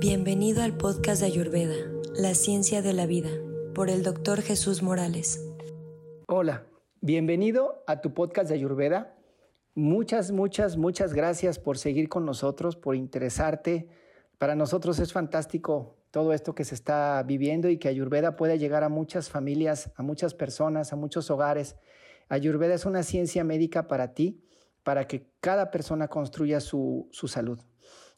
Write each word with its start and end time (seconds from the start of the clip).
Bienvenido 0.00 0.62
al 0.62 0.78
podcast 0.78 1.20
de 1.20 1.26
Ayurveda, 1.26 1.74
La 2.14 2.34
Ciencia 2.34 2.80
de 2.80 2.94
la 2.94 3.04
Vida, 3.04 3.28
por 3.74 3.90
el 3.90 4.02
doctor 4.02 4.40
Jesús 4.40 4.82
Morales. 4.82 5.46
Hola, 6.26 6.64
bienvenido 7.02 7.84
a 7.86 8.00
tu 8.00 8.14
podcast 8.14 8.48
de 8.48 8.54
Ayurveda. 8.54 9.14
Muchas, 9.74 10.32
muchas, 10.32 10.78
muchas 10.78 11.12
gracias 11.12 11.58
por 11.58 11.76
seguir 11.76 12.08
con 12.08 12.24
nosotros, 12.24 12.76
por 12.76 12.96
interesarte. 12.96 13.90
Para 14.38 14.54
nosotros 14.54 14.98
es 15.00 15.12
fantástico 15.12 15.98
todo 16.10 16.32
esto 16.32 16.54
que 16.54 16.64
se 16.64 16.76
está 16.76 17.22
viviendo 17.22 17.68
y 17.68 17.76
que 17.76 17.88
Ayurveda 17.88 18.36
pueda 18.36 18.56
llegar 18.56 18.84
a 18.84 18.88
muchas 18.88 19.28
familias, 19.28 19.92
a 19.96 20.02
muchas 20.02 20.32
personas, 20.32 20.94
a 20.94 20.96
muchos 20.96 21.30
hogares. 21.30 21.76
Ayurveda 22.30 22.72
es 22.72 22.86
una 22.86 23.02
ciencia 23.02 23.44
médica 23.44 23.86
para 23.86 24.14
ti, 24.14 24.42
para 24.82 25.06
que 25.06 25.30
cada 25.40 25.70
persona 25.70 26.08
construya 26.08 26.60
su, 26.60 27.06
su 27.12 27.28
salud. 27.28 27.60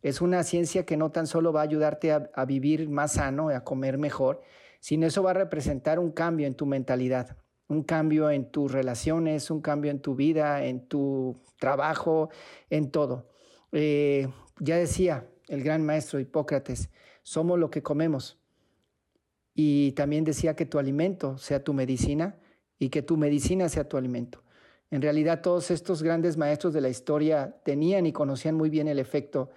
Es 0.03 0.21
una 0.21 0.43
ciencia 0.43 0.85
que 0.85 0.97
no 0.97 1.11
tan 1.11 1.27
solo 1.27 1.53
va 1.53 1.61
a 1.61 1.65
ayudarte 1.65 2.13
a, 2.13 2.45
vivir 2.45 2.89
más 2.89 3.13
sano, 3.13 3.49
a 3.51 3.63
comer 3.63 3.99
mejor, 3.99 4.43
sino 4.81 5.07
eso 5.07 5.23
va 5.23 5.31
a 5.31 5.35
representar 5.35 6.01
un 6.01 6.11
cambio 6.11 6.47
en 6.49 6.55
tu 6.55 6.67
mentalidad, 6.67 7.37
un 7.69 7.85
cambio 7.85 8.31
en 8.31 8.51
tus 8.51 8.73
relaciones, 8.73 9.51
un 9.51 9.61
cambio 9.63 9.93
en 9.93 10.01
tu 10.01 10.17
vida, 10.17 10.65
en 10.65 10.89
tu 10.89 11.41
trabajo, 11.59 12.31
en 12.69 12.91
todo. 12.91 13.29
Eh, 13.71 14.29
ya 14.59 14.77
decía 14.77 15.29
el 15.49 15.63
gran 15.63 15.87
maestro 15.87 16.19
Hipócrates, 16.19 16.91
somos 17.23 17.59
lo 17.59 17.71
que 17.71 17.83
comemos. 17.83 18.39
Y 19.55 19.93
también 19.93 20.25
decía 20.25 20.57
que 20.57 20.67
tu 20.67 20.79
alimento 20.79 21.39
sea 21.39 21.63
tu 21.63 21.75
medicina 21.75 22.37
y 22.79 22.89
que 22.89 23.03
tu 23.03 23.17
medicina 23.17 23.69
sea 23.69 23.89
tu 23.89 23.97
alimento. 23.97 24.43
En 24.91 25.01
realidad 25.01 25.41
todos 25.43 25.71
estos 25.71 26.03
grandes 26.03 26.37
maestros 26.37 26.73
de 26.75 26.81
la 26.81 26.89
historia 26.89 27.57
tenían 27.65 28.05
y 28.07 28.13
conocían 28.13 28.57
muy 28.57 28.69
bien 28.69 28.89
el 28.89 28.99
efecto 28.99 29.51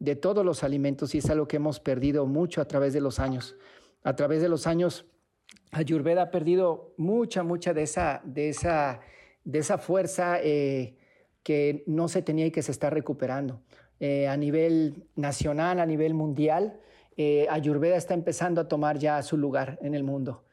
de 0.00 0.16
todos 0.16 0.44
los 0.44 0.64
alimentos 0.64 1.14
y 1.14 1.18
es 1.18 1.30
algo 1.30 1.46
que 1.46 1.56
hemos 1.56 1.78
perdido 1.78 2.26
mucho 2.26 2.60
a 2.60 2.64
través 2.64 2.92
de 2.92 3.00
los 3.00 3.20
años. 3.20 3.54
A 4.02 4.16
través 4.16 4.40
de 4.40 4.48
los 4.48 4.66
años, 4.66 5.04
Ayurveda 5.70 6.22
ha 6.22 6.30
perdido 6.30 6.94
mucha, 6.96 7.42
mucha 7.42 7.74
de 7.74 7.82
esa, 7.82 8.22
de 8.24 8.48
esa, 8.48 9.00
de 9.44 9.58
esa 9.58 9.78
fuerza 9.78 10.40
eh, 10.42 10.96
que 11.42 11.84
no 11.86 12.08
se 12.08 12.22
tenía 12.22 12.46
y 12.46 12.50
que 12.50 12.62
se 12.62 12.72
está 12.72 12.88
recuperando. 12.88 13.60
Eh, 14.00 14.26
a 14.26 14.36
nivel 14.38 15.04
nacional, 15.16 15.78
a 15.78 15.86
nivel 15.86 16.14
mundial, 16.14 16.80
eh, 17.18 17.46
Ayurveda 17.50 17.96
está 17.96 18.14
empezando 18.14 18.62
a 18.62 18.68
tomar 18.68 18.98
ya 18.98 19.22
su 19.22 19.36
lugar 19.36 19.78
en 19.82 19.94
el 19.94 20.02
mundo. 20.02 20.44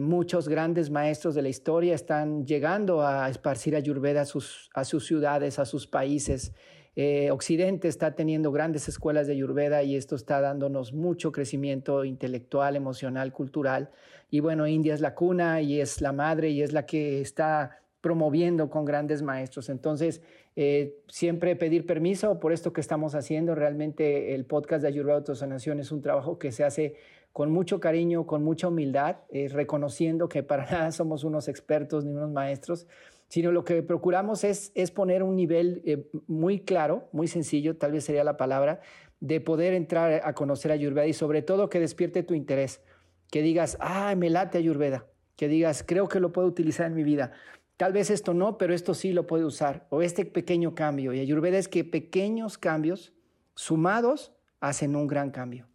muchos 0.00 0.48
grandes 0.48 0.88
maestros 0.88 1.34
de 1.34 1.42
la 1.42 1.48
historia 1.48 1.96
están 1.96 2.46
llegando 2.46 3.02
a 3.02 3.28
esparcir 3.28 3.74
Ayurveda 3.74 4.20
a 4.20 4.24
sus, 4.24 4.70
a 4.72 4.84
sus 4.84 5.04
ciudades, 5.04 5.58
a 5.58 5.64
sus 5.64 5.88
países. 5.88 6.52
Eh, 6.96 7.30
Occidente 7.30 7.88
está 7.88 8.14
teniendo 8.14 8.52
grandes 8.52 8.88
escuelas 8.88 9.26
de 9.26 9.32
Ayurveda 9.32 9.82
y 9.82 9.96
esto 9.96 10.14
está 10.14 10.40
dándonos 10.40 10.92
mucho 10.92 11.32
crecimiento 11.32 12.04
intelectual, 12.04 12.76
emocional, 12.76 13.32
cultural. 13.32 13.90
Y 14.30 14.40
bueno, 14.40 14.66
India 14.66 14.94
es 14.94 15.00
la 15.00 15.14
cuna 15.14 15.60
y 15.60 15.80
es 15.80 16.00
la 16.00 16.12
madre 16.12 16.50
y 16.50 16.62
es 16.62 16.72
la 16.72 16.86
que 16.86 17.20
está 17.20 17.80
promoviendo 18.00 18.68
con 18.68 18.84
grandes 18.84 19.22
maestros. 19.22 19.70
Entonces, 19.70 20.20
eh, 20.56 20.98
siempre 21.08 21.56
pedir 21.56 21.86
permiso 21.86 22.38
por 22.38 22.52
esto 22.52 22.72
que 22.72 22.80
estamos 22.80 23.14
haciendo. 23.14 23.54
Realmente 23.54 24.34
el 24.34 24.44
podcast 24.44 24.82
de 24.82 24.88
Ayurveda 24.88 25.16
Autosanación 25.16 25.80
es 25.80 25.90
un 25.90 26.02
trabajo 26.02 26.38
que 26.38 26.52
se 26.52 26.64
hace 26.64 26.96
con 27.32 27.50
mucho 27.50 27.80
cariño, 27.80 28.26
con 28.26 28.44
mucha 28.44 28.68
humildad, 28.68 29.16
eh, 29.30 29.48
reconociendo 29.48 30.28
que 30.28 30.44
para 30.44 30.66
nada 30.70 30.92
somos 30.92 31.24
unos 31.24 31.48
expertos 31.48 32.04
ni 32.04 32.12
unos 32.12 32.30
maestros, 32.30 32.86
sino 33.28 33.52
lo 33.52 33.64
que 33.64 33.82
procuramos 33.82 34.44
es, 34.44 34.72
es 34.74 34.90
poner 34.90 35.22
un 35.22 35.36
nivel 35.36 35.82
eh, 35.84 36.08
muy 36.26 36.60
claro, 36.60 37.08
muy 37.12 37.28
sencillo, 37.28 37.76
tal 37.76 37.92
vez 37.92 38.04
sería 38.04 38.24
la 38.24 38.36
palabra, 38.36 38.80
de 39.20 39.40
poder 39.40 39.74
entrar 39.74 40.20
a 40.24 40.34
conocer 40.34 40.70
Ayurveda 40.70 41.06
y 41.06 41.12
sobre 41.12 41.42
todo 41.42 41.70
que 41.70 41.80
despierte 41.80 42.22
tu 42.22 42.34
interés, 42.34 42.82
que 43.30 43.42
digas, 43.42 43.76
ah, 43.80 44.14
me 44.16 44.30
late 44.30 44.58
Ayurveda, 44.58 45.06
que 45.36 45.48
digas, 45.48 45.82
creo 45.86 46.08
que 46.08 46.20
lo 46.20 46.32
puedo 46.32 46.46
utilizar 46.46 46.86
en 46.86 46.94
mi 46.94 47.04
vida. 47.04 47.32
Tal 47.76 47.92
vez 47.92 48.10
esto 48.10 48.34
no, 48.34 48.56
pero 48.56 48.72
esto 48.72 48.94
sí 48.94 49.12
lo 49.12 49.26
puede 49.26 49.44
usar, 49.44 49.86
o 49.90 50.02
este 50.02 50.24
pequeño 50.24 50.74
cambio. 50.74 51.12
Y 51.12 51.20
Ayurveda 51.20 51.58
es 51.58 51.68
que 51.68 51.84
pequeños 51.84 52.58
cambios 52.58 53.14
sumados 53.54 54.32
hacen 54.60 54.94
un 54.94 55.06
gran 55.06 55.30
cambio. 55.30 55.68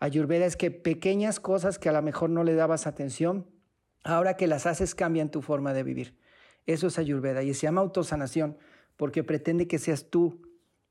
Ayurveda 0.00 0.46
es 0.46 0.56
que 0.56 0.70
pequeñas 0.70 1.40
cosas 1.40 1.78
que 1.78 1.88
a 1.88 1.92
lo 1.92 2.02
mejor 2.02 2.30
no 2.30 2.44
le 2.44 2.54
dabas 2.54 2.86
atención, 2.86 3.46
ahora 4.02 4.36
que 4.36 4.46
las 4.46 4.66
haces 4.66 4.94
cambian 4.94 5.30
tu 5.30 5.42
forma 5.42 5.72
de 5.72 5.82
vivir. 5.82 6.16
Eso 6.66 6.86
es 6.86 6.98
Ayurveda 6.98 7.42
y 7.42 7.52
se 7.54 7.66
llama 7.66 7.80
autosanación 7.80 8.56
porque 8.96 9.24
pretende 9.24 9.66
que 9.66 9.78
seas 9.78 10.08
tú 10.10 10.40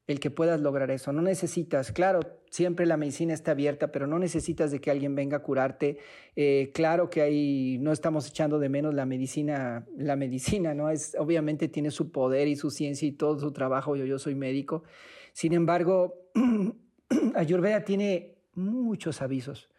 el 0.06 0.19
que 0.19 0.29
puedas 0.29 0.59
lograr 0.59 0.91
eso. 0.91 1.13
No 1.13 1.22
necesitas, 1.22 1.94
claro, 1.94 2.19
siempre 2.50 2.85
la 2.85 2.97
medicina 2.97 3.34
está 3.34 3.51
abierta, 3.51 3.91
pero 3.91 4.06
no 4.06 4.19
necesitas 4.19 4.69
de 4.69 4.81
que 4.81 4.91
alguien 4.91 5.16
venga 5.16 5.38
a 5.38 5.44
curarte. 5.44 5.97
Eh, 6.35 6.72
claro 6.73 7.09
que 7.09 7.22
ahí 7.22 7.78
no 7.79 7.94
estamos 7.94 8.28
echando 8.28 8.59
de 8.59 8.67
menos 8.67 8.94
la 8.94 9.06
medicina, 9.06 9.88
la 9.95 10.17
medicina, 10.17 10.73
¿no? 10.73 10.89
Es, 10.89 11.16
obviamente 11.17 11.69
tiene 11.69 11.90
su 11.90 12.11
poder 12.11 12.50
y 12.50 12.57
su 12.57 12.69
ciencia 12.69 13.07
y 13.07 13.13
todo 13.13 13.40
su 13.40 13.53
trabajo. 13.53 13.95
Yo, 13.95 14.05
yo 14.05 14.19
soy 14.19 14.35
médico. 14.35 14.84
Sin 15.31 15.53
embargo, 15.53 16.29
Ayurveda 17.35 17.85
tiene 17.85 18.35
muchos 18.55 19.22
avisos 19.22 19.69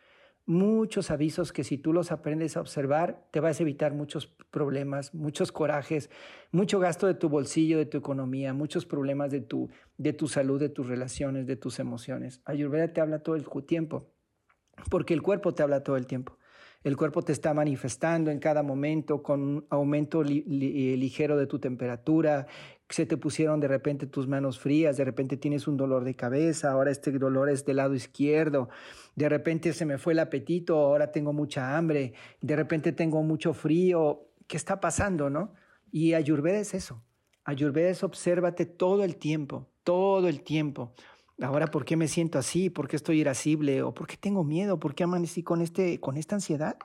muchos 0.47 1.11
avisos 1.11 1.53
que 1.53 1.65
si 1.65 1.79
tú 1.79 1.93
los 1.93 2.13
aprendes 2.13 2.57
a 2.57 2.61
observar, 2.61 3.27
te 3.31 3.41
vas 3.41 3.59
a 3.59 3.63
evitar 3.63 3.95
muchos 3.95 4.27
problemas, 4.27 5.15
muchos 5.15 5.53
corajes, 5.53 6.11
mucho 6.53 6.79
gasto 6.79 7.07
de 7.07 7.15
tu 7.15 7.29
bolsillo, 7.29 7.79
de 7.79 7.87
tu 7.87 7.99
economía, 7.99 8.53
muchos 8.53 8.85
problemas 8.85 9.31
de 9.31 9.41
tu, 9.41 9.71
de 9.97 10.13
tu 10.13 10.29
salud, 10.29 10.61
de 10.61 10.69
tus 10.69 10.87
relaciones, 10.87 11.47
de 11.47 11.57
tus 11.57 11.79
emociones. 11.79 12.43
Ayurveda 12.45 12.93
te 12.93 13.01
habla 13.01 13.21
todo 13.21 13.37
el 13.37 13.47
tiempo, 13.67 14.11
porque 14.91 15.15
el 15.15 15.23
cuerpo 15.23 15.55
te 15.55 15.63
habla 15.63 15.83
todo 15.83 15.97
el 15.97 16.07
tiempo. 16.07 16.37
El 16.85 16.99
cuerpo 16.99 17.23
te 17.23 17.33
está 17.33 17.55
manifestando 17.55 18.31
en 18.31 18.39
cada 18.39 18.63
momento 18.63 19.23
con 19.23 19.43
un 19.43 19.67
aumento 19.71 20.23
eh, 20.23 20.27
ligero 20.27 21.39
de 21.39 21.47
tu 21.47 21.59
temperatura, 21.59 22.47
se 22.91 23.07
te 23.07 23.17
pusieron 23.17 23.59
de 23.59 23.69
repente 23.69 24.07
tus 24.07 24.29
manos 24.29 24.59
frías, 24.61 24.99
de 24.99 25.05
repente 25.05 25.39
tienes 25.39 25.67
un 25.67 25.79
dolor 25.79 26.05
de 26.05 26.15
cabeza, 26.15 26.71
ahora 26.71 26.91
este 26.91 27.11
dolor 27.11 27.49
es 27.49 27.65
del 27.65 27.77
lado 27.77 27.95
izquierdo, 27.95 28.69
de 29.17 29.29
repente 29.31 29.73
se 29.73 29.87
me 29.87 29.97
fue 29.97 30.13
el 30.13 30.19
apetito, 30.19 30.77
ahora 30.79 31.11
tengo 31.11 31.33
mucha 31.33 31.77
hambre, 31.77 32.13
de 32.43 32.55
repente 32.55 32.93
tengo 32.93 33.23
mucho 33.23 33.55
frío, 33.55 34.29
¿qué 34.47 34.59
está 34.59 34.79
pasando, 34.79 35.31
no? 35.31 35.55
Y 35.91 36.13
Ayurveda 36.13 36.59
es 36.59 36.75
eso. 36.75 37.03
Ayurveda 37.45 37.89
es 37.89 38.05
obsérvate 38.05 38.67
todo 38.67 39.05
el 39.05 39.17
tiempo, 39.17 39.71
todo 39.85 40.29
el 40.29 40.43
tiempo. 40.43 40.93
Ahora, 41.41 41.67
¿por 41.67 41.85
qué 41.85 41.97
me 41.97 42.07
siento 42.07 42.39
así? 42.39 42.71
¿Por 42.71 42.87
qué 42.87 42.97
estoy 42.97 43.21
irascible? 43.21 43.83
¿O 43.83 43.93
por 43.93 44.07
qué 44.07 44.17
tengo 44.17 44.45
miedo? 44.45 44.79
¿Por 44.79 44.95
qué 44.95 45.05
amanecí 45.05 45.43
con, 45.43 45.61
este, 45.63 45.99
con 45.99 46.17
esta 46.17 46.37
ansiedad? 46.37 46.77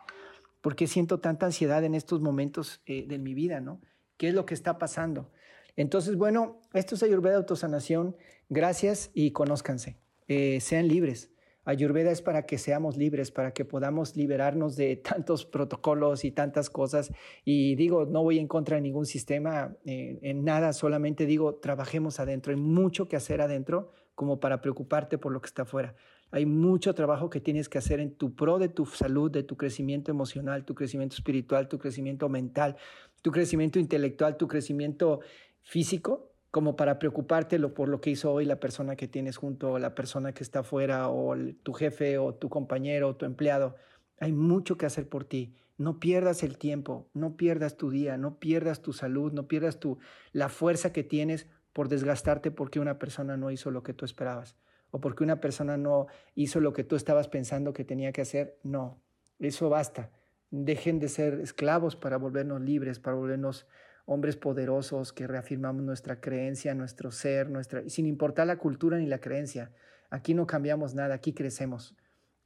¿Por 0.61 0.75
qué 0.75 0.87
siento 0.87 1.19
tanta 1.19 1.45
ansiedad 1.45 1.83
en 1.83 1.93
estos 1.93 2.21
momentos 2.21 2.81
eh, 2.85 3.05
de 3.07 3.19
mi 3.19 3.33
vida? 3.33 3.61
¿no? 3.61 3.79
¿Qué 4.17 4.29
es 4.29 4.33
lo 4.33 4.45
que 4.45 4.55
está 4.55 4.79
pasando? 4.79 5.31
Entonces, 5.75 6.17
bueno, 6.17 6.59
esto 6.73 6.95
es 6.95 7.03
Ayurveda 7.03 7.37
Autosanación. 7.37 8.15
Gracias 8.49 9.11
y 9.13 9.31
conózcanse. 9.31 9.97
Eh, 10.27 10.59
sean 10.61 10.87
libres. 10.87 11.31
Ayurveda 11.63 12.09
es 12.09 12.23
para 12.23 12.47
que 12.47 12.57
seamos 12.57 12.97
libres, 12.97 13.29
para 13.29 13.51
que 13.51 13.63
podamos 13.63 14.15
liberarnos 14.15 14.75
de 14.75 14.95
tantos 14.97 15.45
protocolos 15.45 16.25
y 16.25 16.31
tantas 16.31 16.71
cosas. 16.71 17.11
Y 17.45 17.75
digo, 17.75 18.05
no 18.05 18.23
voy 18.23 18.39
en 18.39 18.47
contra 18.47 18.77
de 18.77 18.81
ningún 18.81 19.05
sistema, 19.05 19.75
eh, 19.85 20.17
en 20.23 20.43
nada, 20.43 20.73
solamente 20.73 21.27
digo, 21.27 21.55
trabajemos 21.55 22.19
adentro. 22.19 22.51
Hay 22.51 22.59
mucho 22.59 23.07
que 23.07 23.15
hacer 23.15 23.41
adentro 23.41 23.91
como 24.19 24.41
para 24.41 24.59
preocuparte 24.59 25.17
por 25.17 25.31
lo 25.31 25.39
que 25.39 25.47
está 25.47 25.61
afuera. 25.61 25.95
Hay 26.31 26.45
mucho 26.45 26.93
trabajo 26.93 27.29
que 27.29 27.39
tienes 27.39 27.69
que 27.69 27.77
hacer 27.77 28.01
en 28.01 28.13
tu 28.15 28.35
pro 28.35 28.59
de 28.59 28.67
tu 28.67 28.85
salud, 28.85 29.31
de 29.31 29.43
tu 29.43 29.55
crecimiento 29.55 30.11
emocional, 30.11 30.65
tu 30.65 30.75
crecimiento 30.75 31.15
espiritual, 31.15 31.69
tu 31.69 31.79
crecimiento 31.79 32.27
mental, 32.27 32.75
tu 33.21 33.31
crecimiento 33.31 33.79
intelectual, 33.79 34.35
tu 34.35 34.49
crecimiento 34.49 35.21
físico 35.61 36.33
como 36.51 36.75
para 36.75 36.99
preocuparte 36.99 37.57
por 37.69 37.87
lo 37.87 38.01
que 38.01 38.09
hizo 38.09 38.33
hoy 38.33 38.43
la 38.43 38.59
persona 38.59 38.97
que 38.97 39.07
tienes 39.07 39.37
junto, 39.37 39.71
o 39.71 39.79
la 39.79 39.95
persona 39.95 40.33
que 40.33 40.43
está 40.43 40.59
afuera, 40.59 41.07
o 41.07 41.33
tu 41.63 41.71
jefe, 41.71 42.17
o 42.17 42.33
tu 42.33 42.49
compañero, 42.49 43.07
o 43.07 43.15
tu 43.15 43.23
empleado. 43.23 43.77
Hay 44.19 44.33
mucho 44.33 44.77
que 44.77 44.85
hacer 44.85 45.07
por 45.07 45.23
ti. 45.23 45.55
No 45.77 46.01
pierdas 46.01 46.43
el 46.43 46.57
tiempo, 46.57 47.07
no 47.13 47.37
pierdas 47.37 47.77
tu 47.77 47.89
día, 47.89 48.17
no 48.17 48.37
pierdas 48.37 48.81
tu 48.81 48.91
salud, 48.91 49.31
no 49.31 49.47
pierdas 49.47 49.79
tu, 49.79 49.97
la 50.33 50.49
fuerza 50.49 50.91
que 50.91 51.05
tienes 51.05 51.47
por 51.73 51.89
desgastarte 51.89 52.51
porque 52.51 52.79
una 52.79 52.99
persona 52.99 53.37
no 53.37 53.51
hizo 53.51 53.71
lo 53.71 53.83
que 53.83 53.93
tú 53.93 54.05
esperabas 54.05 54.57
o 54.91 54.99
porque 54.99 55.23
una 55.23 55.39
persona 55.39 55.77
no 55.77 56.07
hizo 56.35 56.59
lo 56.59 56.73
que 56.73 56.83
tú 56.83 56.95
estabas 56.95 57.27
pensando 57.27 57.73
que 57.73 57.85
tenía 57.85 58.11
que 58.11 58.21
hacer. 58.21 58.57
No, 58.63 59.01
eso 59.39 59.69
basta. 59.69 60.11
Dejen 60.51 60.99
de 60.99 61.09
ser 61.09 61.39
esclavos 61.41 61.95
para 61.95 62.17
volvernos 62.17 62.61
libres, 62.61 62.99
para 62.99 63.15
volvernos 63.15 63.67
hombres 64.05 64.35
poderosos 64.35 65.13
que 65.13 65.27
reafirmamos 65.27 65.83
nuestra 65.83 66.19
creencia, 66.19 66.73
nuestro 66.73 67.11
ser, 67.11 67.49
nuestra, 67.49 67.87
sin 67.87 68.07
importar 68.07 68.47
la 68.47 68.57
cultura 68.57 68.97
ni 68.97 69.05
la 69.05 69.19
creencia. 69.19 69.71
Aquí 70.09 70.33
no 70.33 70.47
cambiamos 70.47 70.95
nada, 70.95 71.13
aquí 71.13 71.33
crecemos. 71.33 71.95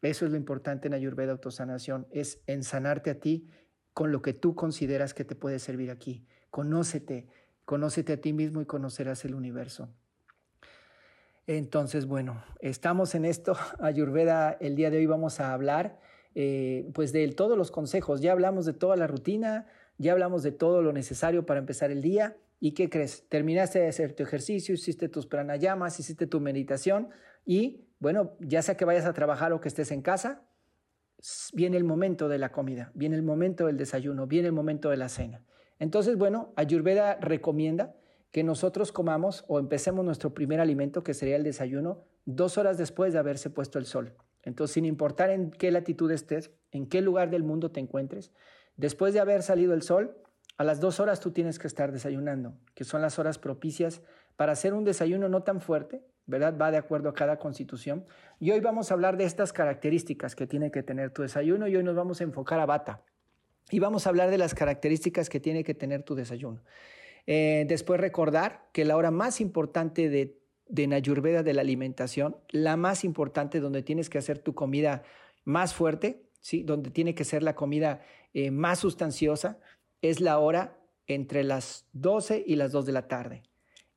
Eso 0.01 0.25
es 0.25 0.31
lo 0.31 0.37
importante 0.37 0.87
en 0.89 0.93
Ayurveda 0.93 1.31
Autosanación, 1.31 2.07
es 2.11 2.41
ensanarte 2.45 3.09
a 3.09 3.19
ti 3.21 3.49
con 3.93 4.11
lo 4.11 4.21
que 4.21 4.33
tú 4.33 4.53
consideras 4.53 5.13
que 5.13 5.23
te 5.23 5.35
puede 5.35 5.59
servir 5.59 5.89
aquí. 5.91 6.25
Conócete, 6.49 7.27
conócete 7.65 8.13
a 8.13 8.17
ti 8.21 8.33
mismo 8.33 8.61
y 8.61 8.65
conocerás 8.65 9.25
el 9.25 9.35
universo. 9.35 9.89
Entonces, 11.47 12.05
bueno, 12.05 12.43
estamos 12.59 13.15
en 13.15 13.25
esto. 13.25 13.55
Ayurveda, 13.79 14.57
el 14.59 14.75
día 14.75 14.89
de 14.89 14.97
hoy 14.97 15.05
vamos 15.05 15.39
a 15.39 15.53
hablar 15.53 15.99
eh, 16.35 16.89
pues 16.93 17.11
de 17.11 17.27
todos 17.29 17.57
los 17.57 17.71
consejos. 17.71 18.21
Ya 18.21 18.31
hablamos 18.31 18.65
de 18.65 18.73
toda 18.73 18.95
la 18.95 19.07
rutina, 19.07 19.67
ya 19.97 20.13
hablamos 20.13 20.43
de 20.43 20.51
todo 20.51 20.81
lo 20.81 20.93
necesario 20.93 21.45
para 21.45 21.59
empezar 21.59 21.91
el 21.91 22.01
día. 22.01 22.37
¿Y 22.59 22.71
qué 22.71 22.89
crees? 22.89 23.27
Terminaste 23.27 23.79
de 23.79 23.89
hacer 23.89 24.13
tu 24.13 24.23
ejercicio, 24.23 24.73
hiciste 24.73 25.09
tus 25.09 25.25
pranayamas, 25.25 25.99
hiciste 25.99 26.27
tu 26.27 26.39
meditación 26.39 27.09
y, 27.45 27.89
bueno, 27.99 28.37
ya 28.39 28.61
sea 28.61 28.77
que 28.77 28.85
vayas 28.85 29.05
a 29.05 29.13
trabajar 29.13 29.51
o 29.51 29.59
que 29.59 29.67
estés 29.67 29.91
en 29.91 30.01
casa, 30.01 30.43
viene 31.53 31.75
el 31.75 31.83
momento 31.83 32.29
de 32.29 32.37
la 32.37 32.53
comida, 32.53 32.91
viene 32.93 33.17
el 33.17 33.21
momento 33.21 33.65
del 33.65 33.75
desayuno, 33.75 34.27
viene 34.27 34.47
el 34.47 34.53
momento 34.53 34.89
de 34.89 34.97
la 34.97 35.09
cena. 35.09 35.43
Entonces, 35.79 36.17
bueno, 36.17 36.53
Ayurveda 36.55 37.15
recomienda 37.19 37.95
que 38.31 38.43
nosotros 38.43 38.91
comamos 38.91 39.45
o 39.47 39.59
empecemos 39.59 40.03
nuestro 40.03 40.33
primer 40.33 40.59
alimento, 40.59 41.03
que 41.03 41.13
sería 41.13 41.35
el 41.35 41.43
desayuno, 41.43 42.01
dos 42.25 42.57
horas 42.57 42.77
después 42.77 43.13
de 43.13 43.19
haberse 43.19 43.49
puesto 43.49 43.79
el 43.79 43.85
sol. 43.85 44.15
Entonces, 44.43 44.73
sin 44.73 44.85
importar 44.85 45.29
en 45.29 45.51
qué 45.51 45.71
latitud 45.71 46.11
estés, 46.11 46.51
en 46.71 46.87
qué 46.87 47.01
lugar 47.01 47.29
del 47.29 47.43
mundo 47.43 47.71
te 47.71 47.79
encuentres, 47.79 48.31
después 48.75 49.13
de 49.13 49.19
haber 49.19 49.43
salido 49.43 49.73
el 49.73 49.83
sol, 49.83 50.17
a 50.57 50.63
las 50.63 50.79
dos 50.79 50.99
horas 50.99 51.19
tú 51.19 51.31
tienes 51.31 51.59
que 51.59 51.67
estar 51.67 51.91
desayunando, 51.91 52.55
que 52.75 52.83
son 52.83 53.01
las 53.01 53.17
horas 53.19 53.39
propicias 53.39 54.01
para 54.35 54.51
hacer 54.51 54.73
un 54.73 54.83
desayuno 54.83 55.29
no 55.29 55.43
tan 55.43 55.61
fuerte, 55.61 56.03
¿verdad? 56.25 56.55
Va 56.59 56.71
de 56.71 56.77
acuerdo 56.77 57.09
a 57.09 57.13
cada 57.13 57.37
constitución. 57.37 58.05
Y 58.39 58.51
hoy 58.51 58.59
vamos 58.59 58.89
a 58.89 58.93
hablar 58.93 59.17
de 59.17 59.25
estas 59.25 59.53
características 59.53 60.35
que 60.35 60.47
tiene 60.47 60.71
que 60.71 60.83
tener 60.83 61.11
tu 61.11 61.21
desayuno 61.21 61.67
y 61.67 61.75
hoy 61.75 61.83
nos 61.83 61.95
vamos 61.95 62.21
a 62.21 62.23
enfocar 62.23 62.59
a 62.59 62.65
bata. 62.65 63.03
Y 63.71 63.79
vamos 63.79 64.05
a 64.05 64.09
hablar 64.09 64.29
de 64.29 64.37
las 64.37 64.53
características 64.53 65.29
que 65.29 65.39
tiene 65.39 65.63
que 65.63 65.73
tener 65.73 66.03
tu 66.03 66.15
desayuno. 66.15 66.61
Eh, 67.25 67.65
después 67.67 67.99
recordar 67.99 68.69
que 68.73 68.85
la 68.85 68.97
hora 68.97 69.11
más 69.11 69.39
importante 69.41 70.09
de, 70.09 70.39
de 70.67 70.87
Nayurveda 70.87 71.43
de 71.43 71.53
la 71.53 71.61
alimentación, 71.61 72.37
la 72.49 72.77
más 72.77 73.03
importante 73.03 73.59
donde 73.59 73.81
tienes 73.81 74.09
que 74.09 74.17
hacer 74.17 74.39
tu 74.39 74.53
comida 74.53 75.03
más 75.45 75.73
fuerte, 75.73 76.29
¿sí? 76.41 76.63
donde 76.63 76.91
tiene 76.91 77.15
que 77.15 77.23
ser 77.23 77.43
la 77.43 77.55
comida 77.55 78.01
eh, 78.33 78.51
más 78.51 78.79
sustanciosa, 78.79 79.59
es 80.01 80.19
la 80.19 80.39
hora 80.39 80.77
entre 81.07 81.43
las 81.43 81.87
12 81.93 82.43
y 82.45 82.55
las 82.55 82.71
2 82.71 82.85
de 82.85 82.91
la 82.91 83.07
tarde. 83.07 83.43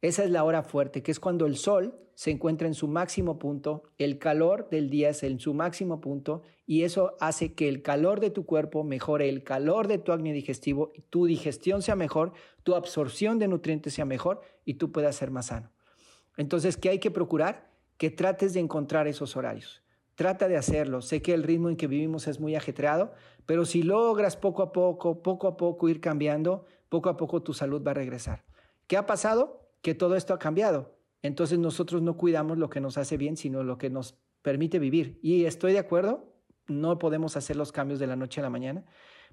Esa 0.00 0.24
es 0.24 0.30
la 0.30 0.44
hora 0.44 0.62
fuerte, 0.62 1.02
que 1.02 1.10
es 1.10 1.20
cuando 1.20 1.46
el 1.46 1.56
sol 1.56 1.98
se 2.16 2.30
encuentra 2.30 2.66
en 2.66 2.72
su 2.72 2.88
máximo 2.88 3.38
punto, 3.38 3.84
el 3.98 4.18
calor 4.18 4.70
del 4.70 4.88
día 4.88 5.10
es 5.10 5.22
en 5.22 5.38
su 5.38 5.52
máximo 5.52 6.00
punto 6.00 6.42
y 6.66 6.82
eso 6.82 7.14
hace 7.20 7.52
que 7.52 7.68
el 7.68 7.82
calor 7.82 8.20
de 8.20 8.30
tu 8.30 8.46
cuerpo 8.46 8.84
mejore, 8.84 9.28
el 9.28 9.44
calor 9.44 9.86
de 9.86 9.98
tu 9.98 10.12
acné 10.12 10.32
digestivo, 10.32 10.92
tu 11.10 11.26
digestión 11.26 11.82
sea 11.82 11.94
mejor, 11.94 12.32
tu 12.62 12.74
absorción 12.74 13.38
de 13.38 13.48
nutrientes 13.48 13.92
sea 13.92 14.06
mejor 14.06 14.40
y 14.64 14.74
tú 14.74 14.92
puedas 14.92 15.14
ser 15.14 15.30
más 15.30 15.46
sano. 15.46 15.70
Entonces, 16.38 16.78
¿qué 16.78 16.88
hay 16.88 16.98
que 16.98 17.10
procurar? 17.10 17.70
Que 17.98 18.10
trates 18.10 18.54
de 18.54 18.60
encontrar 18.60 19.06
esos 19.06 19.36
horarios. 19.36 19.82
Trata 20.14 20.48
de 20.48 20.56
hacerlo. 20.56 21.02
Sé 21.02 21.20
que 21.20 21.34
el 21.34 21.42
ritmo 21.42 21.68
en 21.68 21.76
que 21.76 21.86
vivimos 21.86 22.26
es 22.28 22.40
muy 22.40 22.56
ajetreado, 22.56 23.12
pero 23.44 23.66
si 23.66 23.82
logras 23.82 24.38
poco 24.38 24.62
a 24.62 24.72
poco, 24.72 25.22
poco 25.22 25.48
a 25.48 25.56
poco 25.58 25.88
ir 25.90 26.00
cambiando, 26.00 26.64
poco 26.88 27.10
a 27.10 27.16
poco 27.18 27.42
tu 27.42 27.52
salud 27.52 27.82
va 27.86 27.90
a 27.90 27.94
regresar. 27.94 28.44
¿Qué 28.86 28.96
ha 28.96 29.04
pasado? 29.04 29.66
que 29.86 29.94
todo 29.94 30.16
esto 30.16 30.34
ha 30.34 30.38
cambiado. 30.40 30.95
Entonces 31.26 31.58
nosotros 31.58 32.02
no 32.02 32.16
cuidamos 32.16 32.58
lo 32.58 32.70
que 32.70 32.80
nos 32.80 32.98
hace 32.98 33.16
bien, 33.16 33.36
sino 33.36 33.64
lo 33.64 33.78
que 33.78 33.90
nos 33.90 34.16
permite 34.42 34.78
vivir. 34.78 35.18
Y 35.22 35.44
estoy 35.44 35.72
de 35.72 35.80
acuerdo, 35.80 36.32
no 36.68 36.98
podemos 36.98 37.36
hacer 37.36 37.56
los 37.56 37.72
cambios 37.72 37.98
de 37.98 38.06
la 38.06 38.16
noche 38.16 38.40
a 38.40 38.44
la 38.44 38.50
mañana, 38.50 38.84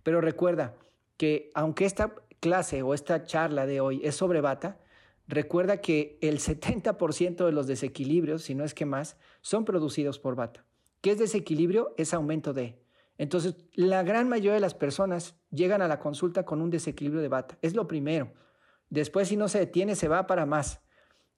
pero 0.01 0.19
recuerda 0.19 0.75
que 1.17 1.51
aunque 1.53 1.85
esta 1.85 2.15
clase 2.39 2.81
o 2.81 2.93
esta 2.93 3.23
charla 3.23 3.65
de 3.65 3.79
hoy 3.79 4.01
es 4.03 4.15
sobre 4.15 4.41
bata, 4.41 4.79
recuerda 5.27 5.81
que 5.81 6.17
el 6.21 6.39
70% 6.39 7.45
de 7.45 7.51
los 7.51 7.67
desequilibrios, 7.67 8.43
si 8.43 8.55
no 8.55 8.63
es 8.63 8.73
que 8.73 8.85
más, 8.85 9.17
son 9.41 9.63
producidos 9.63 10.19
por 10.19 10.35
bata. 10.35 10.65
¿Qué 11.01 11.11
es 11.11 11.19
desequilibrio? 11.19 11.93
Es 11.97 12.13
aumento 12.13 12.53
de. 12.53 12.81
Entonces, 13.17 13.55
la 13.73 14.01
gran 14.01 14.27
mayoría 14.27 14.53
de 14.53 14.59
las 14.59 14.73
personas 14.73 15.35
llegan 15.51 15.81
a 15.81 15.87
la 15.87 15.99
consulta 15.99 16.43
con 16.43 16.59
un 16.61 16.71
desequilibrio 16.71 17.21
de 17.21 17.27
bata. 17.27 17.57
Es 17.61 17.75
lo 17.75 17.87
primero. 17.87 18.33
Después, 18.89 19.27
si 19.27 19.37
no 19.37 19.47
se 19.47 19.59
detiene, 19.59 19.95
se 19.95 20.07
va 20.07 20.25
para 20.25 20.45
más. 20.45 20.81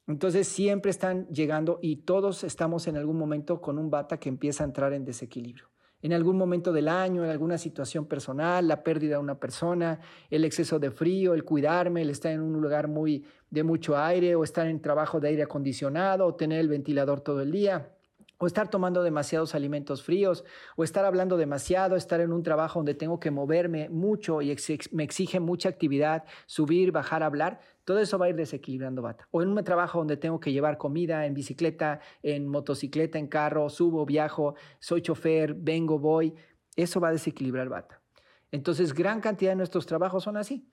Entonces, 0.08 0.48
siempre 0.48 0.92
están 0.92 1.28
llegando 1.28 1.80
y 1.82 1.98
todos 1.98 2.44
estamos 2.44 2.88
en 2.88 2.98
algún 2.98 3.18
momento 3.18 3.60
con 3.60 3.80
un 3.80 3.90
bata 3.90 4.18
que 4.18 4.30
empieza 4.30 4.64
a 4.64 4.68
entrar 4.68 4.94
en 4.94 5.04
desequilibrio. 5.04 5.70
En 6.02 6.14
algún 6.14 6.38
momento 6.38 6.72
del 6.72 6.88
año, 6.88 7.24
en 7.24 7.32
alguna 7.32 7.58
situación 7.58 8.06
personal, 8.06 8.68
la 8.68 8.84
pérdida 8.84 9.16
de 9.16 9.24
una 9.24 9.40
persona, 9.40 10.00
el 10.30 10.46
exceso 10.46 10.78
de 10.78 10.92
frío, 10.92 11.34
el 11.34 11.44
cuidarme, 11.44 12.04
el 12.04 12.12
estar 12.12 12.32
en 12.32 12.42
un 12.42 12.62
lugar 12.62 12.88
muy 12.88 13.26
de 13.50 13.64
mucho 13.64 13.98
aire 13.98 14.36
o 14.36 14.44
estar 14.44 14.68
en 14.68 14.82
trabajo 14.82 15.20
de 15.20 15.30
aire 15.30 15.44
acondicionado 15.44 16.28
o 16.28 16.36
tener 16.36 16.60
el 16.60 16.70
ventilador 16.70 17.22
todo 17.22 17.42
el 17.42 17.52
día 17.52 17.96
o 18.38 18.48
estar 18.48 18.70
tomando 18.70 19.04
demasiados 19.04 19.56
alimentos 19.56 20.04
fríos, 20.04 20.44
o 20.76 20.84
estar 20.84 21.06
hablando 21.06 21.38
demasiado, 21.38 21.96
estar 21.96 22.20
en 22.22 22.34
un 22.34 22.44
trabajo 22.44 22.80
donde 22.80 22.94
tengo 22.94 23.20
que 23.20 23.32
moverme 23.32 23.90
mucho 23.90 24.42
y 24.42 24.56
me 24.92 25.04
exige 25.04 25.40
mucha 25.40 25.70
actividad, 25.70 26.26
subir, 26.46 26.92
bajar, 26.92 27.24
hablar, 27.24 27.60
todo 27.86 28.00
eso 28.00 28.18
va 28.18 28.26
a 28.26 28.30
ir 28.30 28.36
desequilibrando 28.36 29.02
bata. 29.02 29.28
O 29.32 29.42
en 29.42 29.50
un 29.50 29.64
trabajo 29.64 30.00
donde 30.00 30.18
tengo 30.18 30.40
que 30.40 30.52
llevar 30.52 30.78
comida 30.78 31.26
en 31.26 31.34
bicicleta, 31.34 32.00
en 32.24 32.48
motocicleta, 32.48 33.20
en 33.20 33.28
carro, 33.28 33.70
subo, 33.70 34.06
viajo, 34.06 34.56
soy 34.80 35.02
chofer, 35.02 35.54
vengo, 35.54 36.00
voy, 36.00 36.34
eso 36.76 37.00
va 37.00 37.10
a 37.10 37.14
desequilibrar 37.14 37.70
bata. 37.70 38.02
Entonces, 38.52 38.94
gran 38.94 39.22
cantidad 39.22 39.52
de 39.52 39.58
nuestros 39.58 39.86
trabajos 39.86 40.24
son 40.24 40.38
así. 40.38 40.68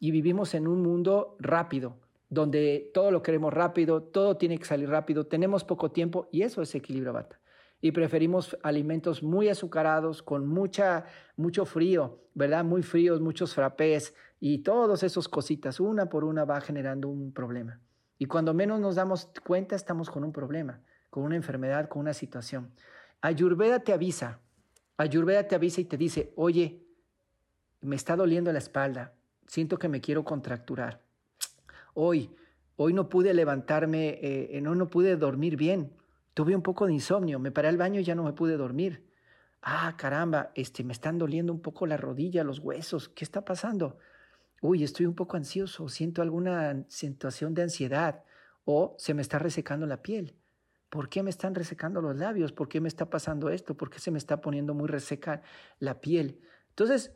Y 0.00 0.10
vivimos 0.10 0.54
en 0.54 0.66
un 0.66 0.82
mundo 0.82 1.36
rápido, 1.38 1.98
donde 2.28 2.90
todo 2.92 3.10
lo 3.10 3.22
queremos 3.22 3.52
rápido, 3.52 4.02
todo 4.02 4.36
tiene 4.36 4.58
que 4.58 4.64
salir 4.64 4.88
rápido, 4.88 5.26
tenemos 5.26 5.64
poco 5.64 5.90
tiempo 5.90 6.28
y 6.32 6.42
eso 6.42 6.62
es 6.62 6.74
equilibrio 6.74 7.12
bata. 7.12 7.40
Y 7.80 7.92
preferimos 7.92 8.56
alimentos 8.62 9.22
muy 9.22 9.48
azucarados, 9.48 10.22
con 10.22 10.46
mucha, 10.46 11.04
mucho 11.36 11.64
frío, 11.64 12.20
¿verdad? 12.34 12.64
Muy 12.64 12.82
fríos, 12.82 13.20
muchos 13.20 13.54
frappés 13.54 14.14
y 14.40 14.58
todas 14.58 15.02
esas 15.02 15.28
cositas, 15.28 15.78
una 15.78 16.08
por 16.08 16.24
una 16.24 16.44
va 16.44 16.60
generando 16.60 17.08
un 17.08 17.32
problema. 17.32 17.80
Y 18.18 18.26
cuando 18.26 18.54
menos 18.54 18.80
nos 18.80 18.96
damos 18.96 19.30
cuenta, 19.46 19.76
estamos 19.76 20.10
con 20.10 20.24
un 20.24 20.32
problema, 20.32 20.80
con 21.10 21.22
una 21.22 21.36
enfermedad, 21.36 21.88
con 21.88 22.00
una 22.00 22.14
situación. 22.14 22.72
Ayurveda 23.20 23.80
te 23.80 23.92
avisa, 23.92 24.40
Ayurveda 24.96 25.46
te 25.46 25.54
avisa 25.54 25.82
y 25.82 25.84
te 25.84 25.98
dice, 25.98 26.32
oye, 26.36 26.82
me 27.82 27.94
está 27.94 28.16
doliendo 28.16 28.50
la 28.50 28.58
espalda, 28.58 29.12
siento 29.46 29.78
que 29.78 29.88
me 29.88 30.00
quiero 30.00 30.24
contracturar 30.24 31.05
hoy, 31.96 32.30
hoy 32.76 32.92
no 32.92 33.08
pude 33.08 33.34
levantarme, 33.34 34.18
eh, 34.22 34.60
no, 34.62 34.74
no 34.74 34.88
pude 34.88 35.16
dormir 35.16 35.56
bien, 35.56 35.92
tuve 36.34 36.54
un 36.54 36.62
poco 36.62 36.86
de 36.86 36.92
insomnio, 36.92 37.38
me 37.38 37.50
paré 37.50 37.68
al 37.68 37.78
baño 37.78 38.00
y 38.00 38.04
ya 38.04 38.14
no 38.14 38.22
me 38.22 38.34
pude 38.34 38.56
dormir. 38.56 39.04
Ah, 39.62 39.94
caramba, 39.96 40.52
este, 40.54 40.84
me 40.84 40.92
están 40.92 41.18
doliendo 41.18 41.52
un 41.52 41.60
poco 41.60 41.86
la 41.86 41.96
rodilla, 41.96 42.44
los 42.44 42.60
huesos, 42.60 43.08
¿qué 43.08 43.24
está 43.24 43.44
pasando? 43.44 43.98
Uy, 44.60 44.84
estoy 44.84 45.06
un 45.06 45.14
poco 45.14 45.36
ansioso, 45.36 45.88
siento 45.88 46.22
alguna 46.22 46.84
situación 46.88 47.54
de 47.54 47.62
ansiedad 47.62 48.22
o 48.64 48.94
se 48.98 49.14
me 49.14 49.22
está 49.22 49.38
resecando 49.38 49.86
la 49.86 50.02
piel. 50.02 50.36
¿Por 50.90 51.08
qué 51.08 51.22
me 51.22 51.30
están 51.30 51.54
resecando 51.54 52.00
los 52.00 52.16
labios? 52.16 52.52
¿Por 52.52 52.68
qué 52.68 52.80
me 52.80 52.88
está 52.88 53.10
pasando 53.10 53.48
esto? 53.48 53.76
¿Por 53.76 53.90
qué 53.90 53.98
se 53.98 54.10
me 54.10 54.18
está 54.18 54.40
poniendo 54.40 54.74
muy 54.74 54.88
reseca 54.88 55.42
la 55.78 56.00
piel? 56.00 56.40
Entonces, 56.68 57.12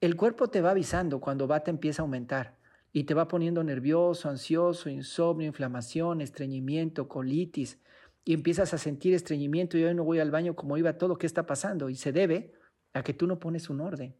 el 0.00 0.16
cuerpo 0.16 0.48
te 0.48 0.60
va 0.60 0.70
avisando 0.70 1.20
cuando 1.20 1.46
bata 1.46 1.70
empieza 1.70 2.02
a 2.02 2.04
aumentar 2.04 2.56
y 2.96 3.04
te 3.04 3.12
va 3.12 3.26
poniendo 3.26 3.64
nervioso, 3.64 4.28
ansioso, 4.28 4.88
insomnio, 4.88 5.48
inflamación, 5.48 6.20
estreñimiento, 6.20 7.08
colitis, 7.08 7.80
y 8.24 8.32
empiezas 8.32 8.72
a 8.72 8.78
sentir 8.78 9.14
estreñimiento 9.14 9.76
y 9.76 9.82
hoy 9.82 9.94
no 9.96 10.04
voy 10.04 10.20
al 10.20 10.30
baño 10.30 10.54
como 10.54 10.78
iba 10.78 10.96
todo, 10.96 11.18
¿qué 11.18 11.26
está 11.26 11.44
pasando? 11.44 11.90
Y 11.90 11.96
se 11.96 12.12
debe 12.12 12.54
a 12.92 13.02
que 13.02 13.12
tú 13.12 13.26
no 13.26 13.40
pones 13.40 13.68
un 13.68 13.80
orden, 13.80 14.16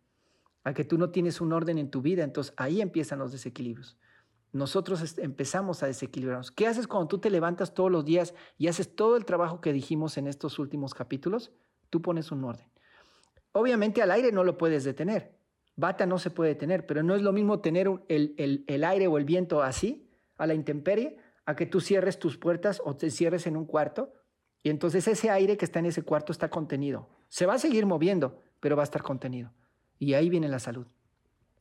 a 0.65 0.75
que 0.75 0.85
tú 0.85 0.99
no 0.99 1.11
tienes 1.11 1.41
un 1.41 1.53
orden 1.53 1.79
en 1.79 1.89
tu 1.89 2.03
vida, 2.03 2.25
entonces 2.25 2.53
ahí 2.57 2.81
empiezan 2.81 3.21
los 3.21 3.31
desequilibrios. 3.31 3.97
Nosotros 4.51 5.19
empezamos 5.19 5.85
a 5.85 5.87
desequilibrarnos. 5.87 6.51
¿Qué 6.51 6.67
haces 6.67 6.89
cuando 6.89 7.07
tú 7.07 7.19
te 7.19 7.31
levantas 7.31 7.75
todos 7.75 7.93
los 7.93 8.05
días 8.05 8.35
y 8.59 8.67
haces 8.67 8.97
todo 8.97 9.17
el 9.17 9.25
trabajo 9.25 9.61
que 9.61 9.73
dijimos 9.73 10.19
en 10.19 10.27
estos 10.27 10.59
últimos 10.59 10.95
capítulos? 10.95 11.53
Tú 11.91 12.03
pones 12.03 12.33
un 12.33 12.43
orden. 12.43 12.67
Obviamente 13.53 14.03
al 14.03 14.11
aire 14.11 14.33
no 14.33 14.43
lo 14.43 14.59
puedes 14.59 14.83
detener, 14.83 15.39
Bata 15.77 16.07
no 16.07 16.19
se 16.19 16.31
puede 16.31 16.55
tener, 16.55 16.87
pero 16.87 17.03
no 17.03 17.15
es 17.15 17.23
lo 17.23 17.33
mismo 17.33 17.61
tener 17.61 17.91
el, 18.09 18.85
aire 18.85 19.07
o 19.09 19.19
el 19.19 19.25
viento 19.25 19.63
así, 19.63 20.09
a 20.37 20.47
la 20.47 20.55
intemperie, 20.55 21.17
a 21.47 21.57
que 21.57 21.67
tú 21.67 21.81
cierres 21.81 22.19
tus 22.19 22.39
puertas 22.39 22.81
o 22.85 22.97
te 22.97 23.11
cierres 23.11 23.47
en 23.47 23.57
un 23.57 23.67
cuarto 23.67 24.13
y 24.65 24.71
entonces 24.71 25.07
ese 25.07 25.31
aire 25.31 25.59
que 25.59 25.67
está 25.67 25.79
en 25.79 25.87
ese 25.87 26.03
cuarto 26.03 26.33
está 26.33 26.49
contenido. 26.49 27.11
Se 27.29 27.45
va 27.45 27.55
a 27.55 27.59
seguir 27.59 27.85
moviendo, 27.85 28.41
pero 28.61 28.77
va 28.77 28.83
a 28.83 28.85
estar 28.85 29.03
contenido. 29.03 29.53
Y 29.99 30.15
ahí 30.15 30.31
viene 30.31 30.49
la 30.49 30.59
salud. 30.59 30.87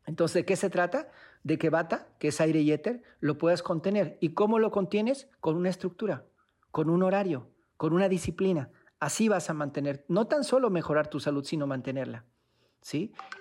Entonces, 0.05 0.35
¿de 0.35 0.45
qué 0.45 0.55
se 0.55 0.69
trata? 0.69 1.09
De 1.43 1.57
que 1.57 1.69
bata, 1.69 2.07
que 2.17 2.29
es 2.29 2.39
aire 2.39 2.61
y 2.61 2.71
éter, 2.71 3.03
lo 3.19 3.37
puedas 3.37 3.61
contener. 3.61 4.17
¿Y 4.21 4.29
cómo 4.29 4.57
lo 4.57 4.71
contienes? 4.71 5.29
Con 5.41 5.57
una 5.57 5.69
estructura, 5.69 6.25
con 6.71 6.89
un 6.89 7.03
horario, 7.03 7.49
con 7.75 7.91
una 7.91 8.07
disciplina. 8.07 8.69
Así 9.01 9.27
vas 9.27 9.49
a 9.49 9.53
mantener, 9.53 10.05
no 10.07 10.27
tan 10.27 10.45
solo 10.45 10.69
mejorar 10.69 11.07
tu 11.07 11.19
salud, 11.19 11.43
sino 11.43 11.67
mantenerla. 11.67 12.25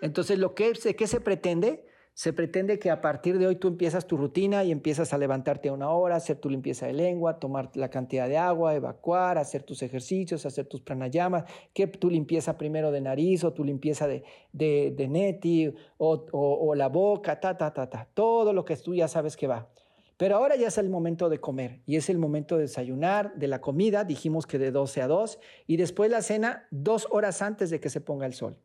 Entonces, 0.01 0.39
lo 0.39 0.55
que, 0.55 0.73
¿qué 0.73 1.07
se 1.07 1.21
pretende? 1.21 1.85
Se 2.15 2.35
pretende 2.35 2.79
que 2.79 2.91
a 2.91 3.01
partir 3.01 3.39
de 3.39 3.47
hoy 3.47 3.57
tú 3.57 3.69
empiezas 3.69 4.07
tu 4.07 4.19
rutina 4.19 4.65
y 4.65 4.71
empiezas 4.71 5.15
a 5.15 5.19
levantarte 5.19 5.71
a 5.71 5.73
una 5.73 5.91
hora, 5.91 6.17
hacer 6.17 6.37
tu 6.37 6.51
limpieza 6.51 6.87
de 6.87 6.93
lengua, 6.93 7.39
tomar 7.39 7.71
la 7.75 7.89
cantidad 7.89 8.29
de 8.29 8.37
agua, 8.37 8.75
evacuar, 8.75 9.39
hacer 9.39 9.63
tus 9.63 9.83
ejercicios, 9.83 10.45
hacer 10.45 10.67
tus 10.67 10.83
pranayamas, 10.83 11.45
que 11.73 11.87
tu 11.87 12.11
limpieza 12.11 12.59
primero 12.59 12.91
de 12.93 13.01
nariz 13.01 13.45
o 13.45 13.55
tu 13.55 13.65
limpieza 13.65 14.07
de, 14.07 14.25
de, 14.53 15.09
neti 15.09 15.73
o, 15.97 16.27
o, 16.33 16.75
la 16.75 16.89
boca, 16.89 17.41
ta, 17.41 17.57
ta, 17.57 17.73
ta, 17.73 17.89
ta. 17.89 18.07
Todo 18.13 18.53
lo 18.53 18.67
que 18.67 18.77
tú 18.77 18.95
ya 18.95 19.09
sabes 19.09 19.35
que 19.35 19.47
va. 19.47 19.71
Pero 20.19 20.37
ahora 20.37 20.57
ya 20.57 20.69
es 20.69 20.77
el 20.77 20.91
momento 20.91 21.31
de 21.31 21.41
comer 21.41 21.81
y 21.87 21.97
es 21.97 22.11
el 22.11 22.19
momento 22.19 22.57
de 22.57 22.63
desayunar, 22.65 23.35
de 23.37 23.49
la 23.49 23.63
comida, 23.63 24.05
dijimos 24.05 24.47
que 24.47 24.59
de 24.59 24.71
12 24.71 25.01
a 25.01 25.07
2, 25.07 25.39
y 25.67 25.79
después 25.79 26.11
la 26.11 26.21
cena 26.21 26.69
dos 26.71 27.09
horas 27.11 27.41
antes 27.41 27.71
de 27.71 27.81
que 27.81 27.89
se 27.89 28.03
ponga 28.03 28.27
el 28.27 28.35
sol. 28.35 28.59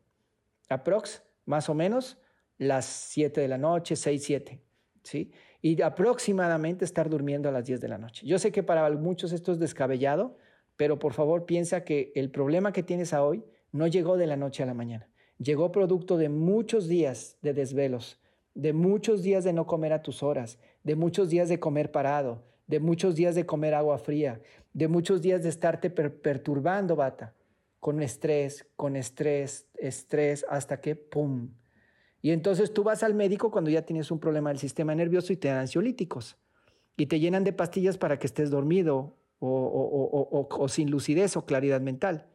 Aprox, 0.68 1.22
más 1.44 1.68
o 1.68 1.74
menos, 1.74 2.18
las 2.58 2.84
7 2.84 3.40
de 3.40 3.48
la 3.48 3.58
noche, 3.58 3.96
6, 3.96 4.22
7, 4.22 4.60
¿sí? 5.02 5.30
Y 5.62 5.80
aproximadamente 5.82 6.84
estar 6.84 7.08
durmiendo 7.08 7.48
a 7.48 7.52
las 7.52 7.64
10 7.64 7.80
de 7.80 7.88
la 7.88 7.98
noche. 7.98 8.26
Yo 8.26 8.38
sé 8.38 8.52
que 8.52 8.62
para 8.62 8.88
muchos 8.90 9.32
esto 9.32 9.52
es 9.52 9.58
descabellado, 9.58 10.36
pero 10.76 10.98
por 10.98 11.12
favor 11.12 11.46
piensa 11.46 11.84
que 11.84 12.12
el 12.14 12.30
problema 12.30 12.72
que 12.72 12.82
tienes 12.82 13.12
hoy 13.12 13.44
no 13.72 13.86
llegó 13.86 14.16
de 14.16 14.26
la 14.26 14.36
noche 14.36 14.62
a 14.62 14.66
la 14.66 14.74
mañana. 14.74 15.08
Llegó 15.38 15.72
producto 15.72 16.16
de 16.16 16.28
muchos 16.28 16.88
días 16.88 17.38
de 17.42 17.52
desvelos, 17.54 18.20
de 18.54 18.72
muchos 18.72 19.22
días 19.22 19.44
de 19.44 19.52
no 19.52 19.66
comer 19.66 19.92
a 19.92 20.02
tus 20.02 20.22
horas, 20.22 20.58
de 20.82 20.96
muchos 20.96 21.30
días 21.30 21.48
de 21.48 21.60
comer 21.60 21.92
parado, 21.92 22.44
de 22.66 22.80
muchos 22.80 23.14
días 23.14 23.34
de 23.34 23.46
comer 23.46 23.74
agua 23.74 23.98
fría, 23.98 24.40
de 24.72 24.88
muchos 24.88 25.22
días 25.22 25.42
de 25.42 25.48
estarte 25.48 25.90
perturbando, 25.90 26.96
bata, 26.96 27.34
con 27.80 28.02
estrés, 28.02 28.66
con 28.76 28.96
estrés, 28.96 29.66
estrés, 29.74 30.44
hasta 30.48 30.80
que, 30.80 30.96
¡pum!, 30.96 31.50
y 32.20 32.32
entonces 32.32 32.72
tú 32.72 32.82
vas 32.82 33.02
al 33.02 33.14
médico 33.14 33.50
cuando 33.50 33.70
ya 33.70 33.82
tienes 33.82 34.10
un 34.10 34.18
problema 34.18 34.50
del 34.50 34.58
sistema 34.58 34.94
nervioso 34.94 35.32
y 35.32 35.36
te 35.36 35.48
dan 35.48 35.58
ansiolíticos. 35.58 36.36
Y 36.96 37.06
te 37.06 37.20
llenan 37.20 37.44
de 37.44 37.52
pastillas 37.52 37.96
para 37.96 38.18
que 38.18 38.26
estés 38.26 38.50
dormido 38.50 39.16
o, 39.38 40.66
sin 40.68 40.90
lucidez 40.90 41.36
o 41.36 41.46
claridad 41.46 41.80
mental. 41.80 42.26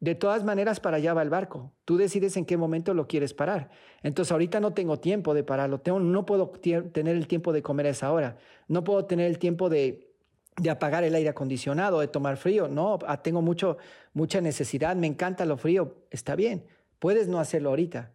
De 0.00 0.14
todas 0.14 0.44
maneras, 0.44 0.80
para 0.80 0.96
allá 0.96 1.12
va 1.14 1.22
el 1.22 1.30
barco. 1.30 1.72
Tú 1.84 1.96
decides 1.96 2.36
en 2.36 2.46
qué 2.46 2.56
momento 2.56 2.94
lo 2.94 3.06
quieres 3.06 3.34
parar. 3.34 3.70
Entonces, 4.02 4.32
ahorita 4.32 4.58
no 4.60 4.72
tengo 4.72 4.98
tiempo 4.98 5.34
de 5.34 5.44
pararlo. 5.44 5.80
Tengo, 5.80 6.00
no 6.00 6.24
puedo 6.24 6.48
tener 6.48 7.16
el 7.16 7.26
tiempo 7.26 7.52
de 7.52 7.62
comer 7.62 7.86
a 7.86 7.90
esa 7.90 8.12
hora. 8.12 8.36
No 8.68 8.84
puedo 8.84 9.04
tener 9.04 9.26
el 9.26 9.38
tiempo 9.38 9.68
de, 9.68 10.13
de 10.56 10.70
apagar 10.70 11.04
el 11.04 11.14
aire 11.14 11.30
acondicionado, 11.30 12.00
de 12.00 12.08
tomar 12.08 12.36
frío. 12.36 12.68
No, 12.68 12.98
ah, 13.06 13.22
tengo 13.22 13.42
mucho, 13.42 13.76
mucha 14.12 14.40
necesidad. 14.40 14.96
Me 14.96 15.06
encanta 15.06 15.44
lo 15.44 15.56
frío. 15.56 16.06
Está 16.10 16.36
bien. 16.36 16.66
Puedes 16.98 17.28
no 17.28 17.40
hacerlo 17.40 17.70
ahorita 17.70 18.14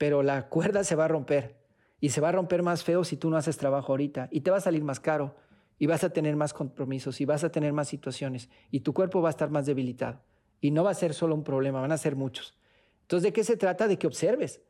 pero 0.00 0.22
la 0.22 0.48
cuerda 0.48 0.82
se 0.82 0.96
va 0.96 1.04
a 1.04 1.08
romper 1.08 1.60
y 2.00 2.08
se 2.08 2.22
va 2.22 2.30
a 2.30 2.32
romper 2.32 2.62
más 2.62 2.82
feo 2.82 3.04
si 3.04 3.18
tú 3.18 3.28
no 3.28 3.36
haces 3.36 3.58
trabajo 3.58 3.92
ahorita 3.92 4.28
y 4.32 4.40
te 4.40 4.50
va 4.50 4.56
a 4.56 4.62
salir 4.62 4.82
más 4.82 4.98
caro 4.98 5.36
y 5.78 5.86
vas 5.86 6.04
a 6.04 6.10
tener 6.10 6.36
más 6.36 6.54
compromisos 6.54 7.20
y 7.20 7.26
vas 7.26 7.44
a 7.44 7.52
tener 7.52 7.74
más 7.74 7.88
situaciones 7.88 8.48
y 8.70 8.80
tu 8.80 8.94
cuerpo 8.94 9.20
va 9.20 9.28
a 9.28 9.36
estar 9.36 9.50
más 9.50 9.66
debilitado 9.66 10.22
y 10.58 10.70
no 10.70 10.84
va 10.84 10.90
a 10.90 10.94
ser 10.94 11.12
solo 11.12 11.34
un 11.34 11.44
problema, 11.44 11.82
van 11.82 11.92
a 11.92 11.98
ser 11.98 12.16
muchos. 12.16 12.56
Entonces, 13.02 13.24
¿de 13.24 13.32
qué 13.34 13.44
se 13.44 13.58
trata? 13.58 13.88
De 13.88 13.98
que 13.98 14.06
observes 14.06 14.62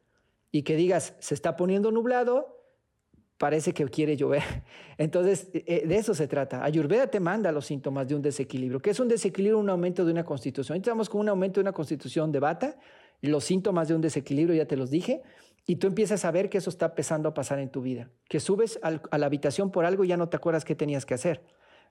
y 0.50 0.62
que 0.62 0.74
digas, 0.74 1.14
se 1.20 1.34
está 1.34 1.56
poniendo 1.56 1.92
nublado, 1.92 2.59
parece 3.40 3.72
que 3.72 3.86
quiere 3.86 4.18
llover. 4.18 4.42
Entonces, 4.98 5.48
eh, 5.54 5.64
eh, 5.66 5.86
de 5.86 5.96
eso 5.96 6.12
se 6.12 6.28
trata. 6.28 6.62
Ayurveda 6.62 7.06
te 7.06 7.20
manda 7.20 7.50
los 7.50 7.64
síntomas 7.64 8.06
de 8.06 8.14
un 8.14 8.20
desequilibrio. 8.20 8.80
¿Qué 8.80 8.90
es 8.90 9.00
un 9.00 9.08
desequilibrio? 9.08 9.58
Un 9.58 9.70
aumento 9.70 10.04
de 10.04 10.12
una 10.12 10.24
constitución. 10.24 10.76
Estamos 10.76 11.08
con 11.08 11.22
un 11.22 11.30
aumento 11.30 11.54
de 11.54 11.62
una 11.62 11.72
constitución 11.72 12.30
de 12.30 12.38
bata 12.38 12.76
los 13.22 13.44
síntomas 13.44 13.88
de 13.88 13.94
un 13.94 14.00
desequilibrio, 14.00 14.56
ya 14.56 14.66
te 14.66 14.76
los 14.76 14.90
dije, 14.90 15.22
y 15.66 15.76
tú 15.76 15.86
empiezas 15.86 16.24
a 16.24 16.30
ver 16.30 16.48
que 16.48 16.58
eso 16.58 16.70
está 16.70 16.86
empezando 16.86 17.28
a 17.28 17.34
pasar 17.34 17.58
en 17.58 17.70
tu 17.70 17.82
vida, 17.82 18.10
que 18.28 18.40
subes 18.40 18.78
a 18.82 19.18
la 19.18 19.26
habitación 19.26 19.70
por 19.70 19.84
algo 19.84 20.04
y 20.04 20.08
ya 20.08 20.16
no 20.16 20.28
te 20.28 20.36
acuerdas 20.36 20.64
qué 20.64 20.74
tenías 20.74 21.04
que 21.04 21.14
hacer. 21.14 21.42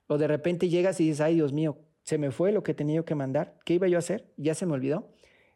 O 0.08 0.18
de 0.18 0.26
repente 0.26 0.68
llegas 0.68 1.00
y 1.00 1.04
dices, 1.04 1.20
ay 1.20 1.36
Dios 1.36 1.52
mío, 1.52 1.78
se 2.02 2.18
me 2.18 2.30
fue 2.30 2.52
lo 2.52 2.62
que 2.62 2.74
tenía 2.74 3.02
que 3.04 3.14
mandar, 3.14 3.56
¿qué 3.64 3.74
iba 3.74 3.86
yo 3.86 3.96
a 3.96 4.00
hacer? 4.00 4.32
Ya 4.36 4.54
se 4.54 4.66
me 4.66 4.72
olvidó. 4.72 5.08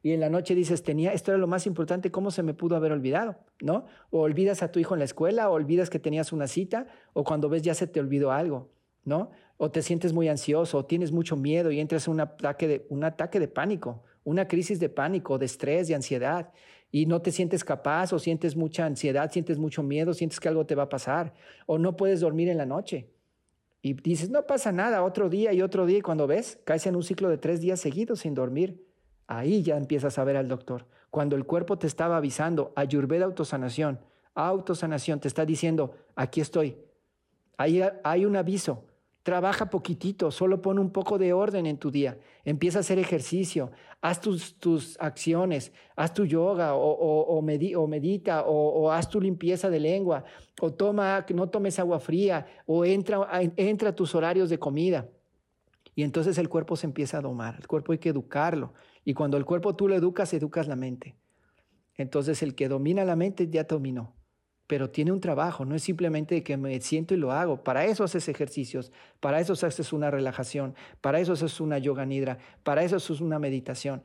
Y 0.04 0.12
en 0.12 0.20
la 0.20 0.28
noche 0.28 0.54
dices, 0.54 0.82
tenía, 0.82 1.14
esto 1.14 1.30
era 1.30 1.38
lo 1.38 1.46
más 1.46 1.66
importante, 1.66 2.10
¿cómo 2.10 2.30
se 2.30 2.42
me 2.42 2.52
pudo 2.52 2.76
haber 2.76 2.92
olvidado? 2.92 3.36
¿No? 3.62 3.86
O 4.10 4.20
olvidas 4.20 4.62
a 4.62 4.70
tu 4.70 4.78
hijo 4.78 4.94
en 4.94 4.98
la 4.98 5.06
escuela, 5.06 5.48
o 5.48 5.54
olvidas 5.54 5.88
que 5.88 5.98
tenías 5.98 6.30
una 6.30 6.46
cita, 6.46 6.88
o 7.14 7.24
cuando 7.24 7.48
ves 7.48 7.62
ya 7.62 7.72
se 7.72 7.86
te 7.86 8.00
olvidó 8.00 8.30
algo, 8.30 8.68
¿no? 9.06 9.30
O 9.56 9.70
te 9.70 9.80
sientes 9.80 10.12
muy 10.12 10.28
ansioso, 10.28 10.76
o 10.76 10.84
tienes 10.84 11.10
mucho 11.10 11.36
miedo 11.36 11.70
y 11.70 11.80
entras 11.80 12.06
en 12.06 12.12
un 12.12 12.20
ataque 12.20 12.68
de, 12.68 12.86
un 12.90 13.02
ataque 13.02 13.40
de 13.40 13.48
pánico, 13.48 14.02
una 14.24 14.46
crisis 14.46 14.78
de 14.78 14.90
pánico, 14.90 15.38
de 15.38 15.46
estrés, 15.46 15.88
de 15.88 15.94
ansiedad, 15.94 16.52
y 16.92 17.06
no 17.06 17.22
te 17.22 17.32
sientes 17.32 17.64
capaz 17.64 18.12
o 18.12 18.18
sientes 18.18 18.56
mucha 18.56 18.84
ansiedad, 18.84 19.32
sientes 19.32 19.56
mucho 19.56 19.82
miedo, 19.82 20.12
sientes 20.12 20.38
que 20.38 20.48
algo 20.48 20.66
te 20.66 20.74
va 20.74 20.82
a 20.82 20.88
pasar, 20.90 21.32
o 21.64 21.78
no 21.78 21.96
puedes 21.96 22.20
dormir 22.20 22.50
en 22.50 22.58
la 22.58 22.66
noche. 22.66 23.08
Y 23.80 23.94
dices, 23.94 24.28
no 24.28 24.46
pasa 24.46 24.70
nada, 24.70 25.02
otro 25.02 25.30
día 25.30 25.54
y 25.54 25.62
otro 25.62 25.86
día, 25.86 25.96
y 25.96 26.02
cuando 26.02 26.26
ves, 26.26 26.60
caes 26.64 26.86
en 26.86 26.94
un 26.94 27.02
ciclo 27.02 27.30
de 27.30 27.38
tres 27.38 27.62
días 27.62 27.80
seguidos 27.80 28.20
sin 28.20 28.34
dormir. 28.34 28.84
Ahí 29.26 29.62
ya 29.62 29.76
empiezas 29.76 30.18
a 30.18 30.24
ver 30.24 30.36
al 30.36 30.48
doctor. 30.48 30.86
Cuando 31.10 31.36
el 31.36 31.44
cuerpo 31.44 31.78
te 31.78 31.86
estaba 31.86 32.16
avisando, 32.16 32.72
ayurveda 32.76 33.24
autosanación, 33.24 34.00
autosanación, 34.34 35.20
te 35.20 35.28
está 35.28 35.44
diciendo, 35.44 35.94
aquí 36.16 36.40
estoy. 36.40 36.76
Ahí 37.56 37.82
hay 38.02 38.26
un 38.26 38.36
aviso, 38.36 38.84
Trabaja 39.24 39.70
poquitito, 39.70 40.30
solo 40.30 40.60
pon 40.60 40.78
un 40.78 40.90
poco 40.90 41.16
de 41.16 41.32
orden 41.32 41.64
en 41.64 41.78
tu 41.78 41.90
día. 41.90 42.18
Empieza 42.44 42.78
a 42.78 42.80
hacer 42.80 42.98
ejercicio, 42.98 43.70
haz 44.02 44.20
tus, 44.20 44.58
tus 44.58 45.00
acciones, 45.00 45.72
haz 45.96 46.12
tu 46.12 46.26
yoga 46.26 46.74
o, 46.74 46.90
o, 46.90 47.38
o, 47.38 47.40
medita 47.40 48.44
o, 48.44 48.90
haz 48.92 49.08
tu 49.08 49.22
limpieza 49.22 49.70
de 49.70 49.80
lengua 49.80 50.24
o 50.60 50.70
toma, 50.74 51.24
no 51.34 51.48
tomes 51.48 51.78
agua 51.78 52.00
fría 52.00 52.46
o 52.66 52.84
entra, 52.84 53.26
entra 53.56 53.88
a 53.88 53.94
tus 53.94 54.14
horarios 54.14 54.50
de 54.50 54.58
comida. 54.58 55.08
Y 55.94 56.02
entonces 56.02 56.36
el 56.36 56.50
cuerpo 56.50 56.76
se 56.76 56.86
empieza 56.86 57.16
a 57.16 57.22
domar, 57.22 57.56
el 57.58 57.66
cuerpo 57.66 57.92
hay 57.92 57.98
que 57.98 58.10
educarlo. 58.10 58.74
Y 59.04 59.14
cuando 59.14 59.36
el 59.36 59.44
cuerpo 59.44 59.76
tú 59.76 59.88
lo 59.88 59.94
educas, 59.94 60.32
educas 60.34 60.68
la 60.68 60.76
mente. 60.76 61.14
Entonces 61.96 62.42
el 62.42 62.54
que 62.54 62.68
domina 62.68 63.04
la 63.04 63.16
mente 63.16 63.48
ya 63.48 63.64
dominó 63.64 64.14
pero 64.66 64.90
tiene 64.90 65.12
un 65.12 65.20
trabajo, 65.20 65.64
no 65.64 65.74
es 65.74 65.82
simplemente 65.82 66.42
que 66.42 66.56
me 66.56 66.80
siento 66.80 67.14
y 67.14 67.18
lo 67.18 67.32
hago. 67.32 67.62
Para 67.62 67.84
eso 67.84 68.04
haces 68.04 68.28
ejercicios, 68.28 68.92
para 69.20 69.40
eso 69.40 69.52
haces 69.52 69.92
una 69.92 70.10
relajación, 70.10 70.74
para 71.00 71.20
eso 71.20 71.34
haces 71.34 71.60
una 71.60 71.78
yoga 71.78 72.06
nidra, 72.06 72.38
para 72.62 72.82
eso 72.82 72.96
haces 72.96 73.20
una 73.20 73.38
meditación, 73.38 74.02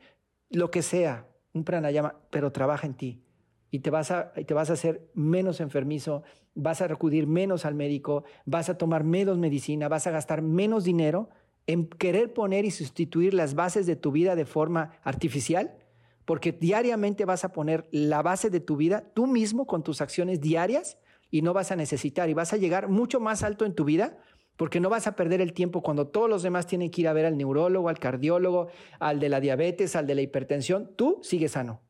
lo 0.50 0.70
que 0.70 0.82
sea, 0.82 1.26
un 1.54 1.64
pranayama, 1.64 2.16
pero 2.30 2.52
trabaja 2.52 2.86
en 2.86 2.94
ti. 2.94 3.22
Y 3.70 3.78
te 3.80 3.90
vas 3.90 4.10
a, 4.10 4.32
te 4.32 4.52
vas 4.52 4.68
a 4.68 4.74
hacer 4.74 5.08
menos 5.14 5.60
enfermizo, 5.60 6.24
vas 6.54 6.82
a 6.82 6.86
acudir 6.86 7.26
menos 7.26 7.64
al 7.64 7.74
médico, 7.74 8.24
vas 8.44 8.68
a 8.68 8.76
tomar 8.76 9.04
menos 9.04 9.38
medicina, 9.38 9.88
vas 9.88 10.06
a 10.06 10.10
gastar 10.10 10.42
menos 10.42 10.84
dinero 10.84 11.30
en 11.66 11.86
querer 11.86 12.32
poner 12.32 12.64
y 12.64 12.70
sustituir 12.70 13.34
las 13.34 13.54
bases 13.54 13.86
de 13.86 13.96
tu 13.96 14.12
vida 14.12 14.34
de 14.34 14.44
forma 14.44 14.92
artificial 15.02 15.76
porque 16.24 16.52
diariamente 16.52 17.24
vas 17.24 17.44
a 17.44 17.52
poner 17.52 17.88
la 17.90 18.22
base 18.22 18.50
de 18.50 18.60
tu 18.60 18.76
vida 18.76 19.04
tú 19.14 19.26
mismo 19.26 19.66
con 19.66 19.82
tus 19.82 20.00
acciones 20.00 20.40
diarias 20.40 20.98
y 21.30 21.42
no 21.42 21.52
vas 21.52 21.72
a 21.72 21.76
necesitar 21.76 22.28
y 22.28 22.34
vas 22.34 22.52
a 22.52 22.56
llegar 22.56 22.88
mucho 22.88 23.20
más 23.20 23.42
alto 23.42 23.64
en 23.64 23.74
tu 23.74 23.84
vida 23.84 24.18
porque 24.56 24.78
no 24.78 24.90
vas 24.90 25.06
a 25.06 25.16
perder 25.16 25.40
el 25.40 25.54
tiempo 25.54 25.82
cuando 25.82 26.08
todos 26.08 26.28
los 26.28 26.42
demás 26.42 26.66
tienen 26.66 26.90
que 26.90 27.00
ir 27.00 27.08
a 27.08 27.14
ver 27.14 27.24
al 27.24 27.38
neurólogo, 27.38 27.88
al 27.88 27.98
cardiólogo, 27.98 28.68
al 28.98 29.18
de 29.18 29.30
la 29.30 29.40
diabetes, 29.40 29.96
al 29.96 30.06
de 30.06 30.14
la 30.14 30.20
hipertensión, 30.20 30.90
tú 30.96 31.18
sigues 31.22 31.52
sano. 31.52 31.80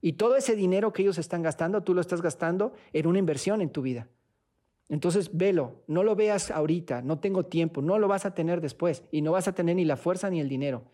Y 0.00 0.14
todo 0.14 0.34
ese 0.36 0.56
dinero 0.56 0.92
que 0.92 1.02
ellos 1.02 1.18
están 1.18 1.42
gastando, 1.42 1.82
tú 1.82 1.92
lo 1.92 2.00
estás 2.00 2.22
gastando 2.22 2.72
en 2.94 3.06
una 3.06 3.18
inversión 3.18 3.60
en 3.60 3.70
tu 3.70 3.82
vida. 3.82 4.08
Entonces, 4.88 5.36
velo, 5.36 5.82
no 5.86 6.02
lo 6.02 6.14
veas 6.14 6.50
ahorita, 6.50 7.02
no 7.02 7.18
tengo 7.18 7.46
tiempo, 7.46 7.80
no 7.80 7.98
lo 7.98 8.08
vas 8.08 8.26
a 8.26 8.34
tener 8.34 8.60
después 8.60 9.04
y 9.10 9.22
no 9.22 9.32
vas 9.32 9.48
a 9.48 9.54
tener 9.54 9.76
ni 9.76 9.84
la 9.84 9.96
fuerza 9.96 10.28
ni 10.30 10.40
el 10.40 10.48
dinero. 10.48 10.84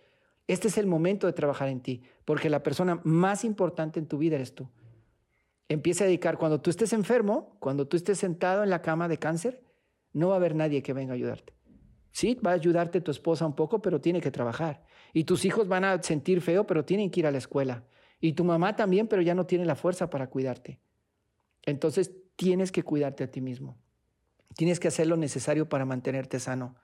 Este 0.47 0.69
es 0.69 0.79
el 0.79 0.87
momento 0.87 1.27
de 1.27 1.33
trabajar 1.33 1.69
en 1.69 1.81
ti, 1.81 2.03
porque 2.25 2.51
la 2.51 2.63
persona 2.63 3.01
más 3.05 3.45
importante 3.45 3.99
en 3.99 4.07
tu 4.07 4.19
vida 4.19 4.37
eres 4.37 4.55
tú. 4.55 4.69
Empieza 5.69 6.05
a 6.05 6.07
dedicar, 6.07 6.39
cuando 6.39 6.61
tú 6.61 6.71
estés 6.71 6.93
enfermo, 6.93 7.57
cuando 7.61 7.87
tú 7.87 7.97
estés 7.97 8.19
sentado 8.19 8.65
en 8.65 8.71
la 8.71 8.83
cama 8.83 9.07
de 9.07 9.19
cáncer, 9.19 9.63
no 10.13 10.29
va 10.29 10.35
a 10.35 10.37
haber 10.37 10.57
nadie 10.57 10.83
que 10.83 10.93
venga 10.93 11.13
a 11.13 11.15
ayudarte. 11.15 11.55
Sí, 12.11 12.35
va 12.35 12.51
a 12.51 12.55
ayudarte 12.55 13.01
tu 13.01 13.13
esposa 13.13 13.47
un 13.47 13.55
poco, 13.55 13.81
pero 13.81 14.01
tiene 14.01 14.21
que 14.21 14.33
trabajar. 14.33 14.85
Y 15.13 15.25
tus 15.25 15.45
hijos 15.45 15.69
van 15.69 15.85
a 15.85 16.03
sentir 16.03 16.41
feo, 16.41 16.67
pero 16.67 16.85
tienen 16.85 17.11
que 17.11 17.21
ir 17.21 17.27
a 17.27 17.31
la 17.31 17.39
escuela. 17.39 17.85
Y 18.21 18.33
tu 18.33 18.45
mamá 18.45 18.75
también, 18.75 19.07
pero 19.07 19.23
ya 19.23 19.35
no 19.35 19.47
tiene 19.47 19.65
la 19.65 19.77
fuerza 19.77 20.11
para 20.11 20.29
cuidarte. 20.29 20.81
Entonces 21.63 22.13
tienes 22.41 22.73
que 22.73 22.83
cuidarte 22.83 23.25
a 23.25 23.31
ti 23.31 23.41
mismo. 23.41 23.77
Tienes 24.57 24.81
que 24.81 24.89
hacer 24.89 25.07
lo 25.07 25.17
necesario 25.17 25.69
para 25.69 25.85
mantenerte 25.85 26.41
sano, 26.41 26.75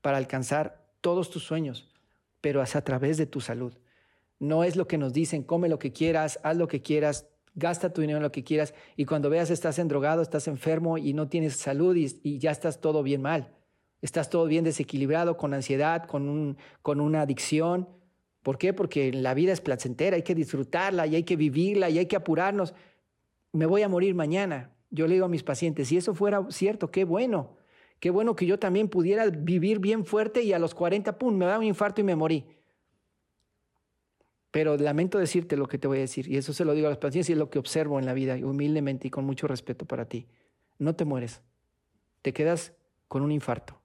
para 0.00 0.16
alcanzar 0.16 0.84
todos 1.00 1.30
tus 1.30 1.44
sueños 1.44 1.96
pero 2.46 2.62
es 2.62 2.76
a 2.76 2.84
través 2.84 3.16
de 3.16 3.26
tu 3.26 3.40
salud. 3.40 3.72
No 4.38 4.62
es 4.62 4.76
lo 4.76 4.86
que 4.86 4.98
nos 4.98 5.12
dicen, 5.12 5.42
come 5.42 5.68
lo 5.68 5.80
que 5.80 5.92
quieras, 5.92 6.38
haz 6.44 6.56
lo 6.56 6.68
que 6.68 6.80
quieras, 6.80 7.26
gasta 7.56 7.92
tu 7.92 8.02
dinero 8.02 8.18
en 8.18 8.22
lo 8.22 8.30
que 8.30 8.44
quieras 8.44 8.72
y 8.94 9.04
cuando 9.04 9.30
veas 9.30 9.50
estás 9.50 9.80
endrogado, 9.80 10.22
estás 10.22 10.46
enfermo 10.46 10.96
y 10.96 11.12
no 11.12 11.28
tienes 11.28 11.56
salud 11.56 11.96
y, 11.96 12.38
ya 12.38 12.52
estás 12.52 12.80
todo 12.80 13.02
bien 13.02 13.20
mal. 13.20 13.52
Estás 14.00 14.30
todo 14.30 14.46
bien 14.46 14.62
desequilibrado, 14.62 15.36
con 15.36 15.54
ansiedad, 15.54 16.06
con, 16.06 16.28
un, 16.28 16.56
con 16.82 17.00
una 17.00 17.22
adicción. 17.22 17.88
¿Por 18.44 18.58
qué? 18.58 18.72
Porque 18.72 19.12
la 19.12 19.34
vida 19.34 19.52
es 19.52 19.60
placentera, 19.60 20.14
hay 20.14 20.22
que 20.22 20.36
disfrutarla 20.36 21.08
y 21.08 21.16
hay 21.16 21.24
que 21.24 21.34
vivirla 21.34 21.90
y 21.90 21.98
hay 21.98 22.06
que 22.06 22.14
apurarnos. 22.14 22.74
me 23.52 23.66
voy 23.66 23.82
a 23.82 23.88
morir 23.88 24.14
mañana. 24.14 24.70
Yo 24.96 25.06
le 25.06 25.14
digo 25.14 25.26
a 25.26 25.28
mis 25.28 25.42
pacientes, 25.42 25.88
si 25.88 25.98
eso 25.98 26.14
fuera 26.14 26.46
cierto, 26.48 26.90
qué 26.90 27.04
bueno. 27.04 27.58
Qué 28.00 28.08
bueno 28.08 28.34
que 28.34 28.46
yo 28.46 28.58
también 28.58 28.88
pudiera 28.88 29.26
vivir 29.26 29.78
bien 29.78 30.06
fuerte 30.06 30.42
y 30.42 30.54
a 30.54 30.58
los 30.58 30.74
40, 30.74 31.18
pum, 31.18 31.36
me 31.36 31.44
da 31.44 31.58
un 31.58 31.64
infarto 31.64 32.00
y 32.00 32.04
me 32.04 32.16
morí. 32.16 32.46
Pero 34.50 34.76
lamento 34.78 35.18
decirte 35.18 35.56
lo 35.56 35.68
que 35.68 35.76
te 35.76 35.86
voy 35.86 35.98
a 35.98 36.00
decir, 36.00 36.28
y 36.30 36.38
eso 36.38 36.54
se 36.54 36.64
lo 36.64 36.72
digo 36.72 36.86
a 36.86 36.90
los 36.90 36.98
pacientes 36.98 37.28
y 37.28 37.32
es 37.32 37.38
lo 37.38 37.50
que 37.50 37.58
observo 37.58 37.98
en 37.98 38.06
la 38.06 38.14
vida, 38.14 38.36
humildemente 38.36 39.08
y 39.08 39.10
con 39.10 39.26
mucho 39.26 39.46
respeto 39.46 39.84
para 39.84 40.08
ti. 40.08 40.26
No 40.78 40.96
te 40.96 41.04
mueres, 41.04 41.42
te 42.22 42.32
quedas 42.32 42.74
con 43.06 43.22
un 43.22 43.32
infarto 43.32 43.80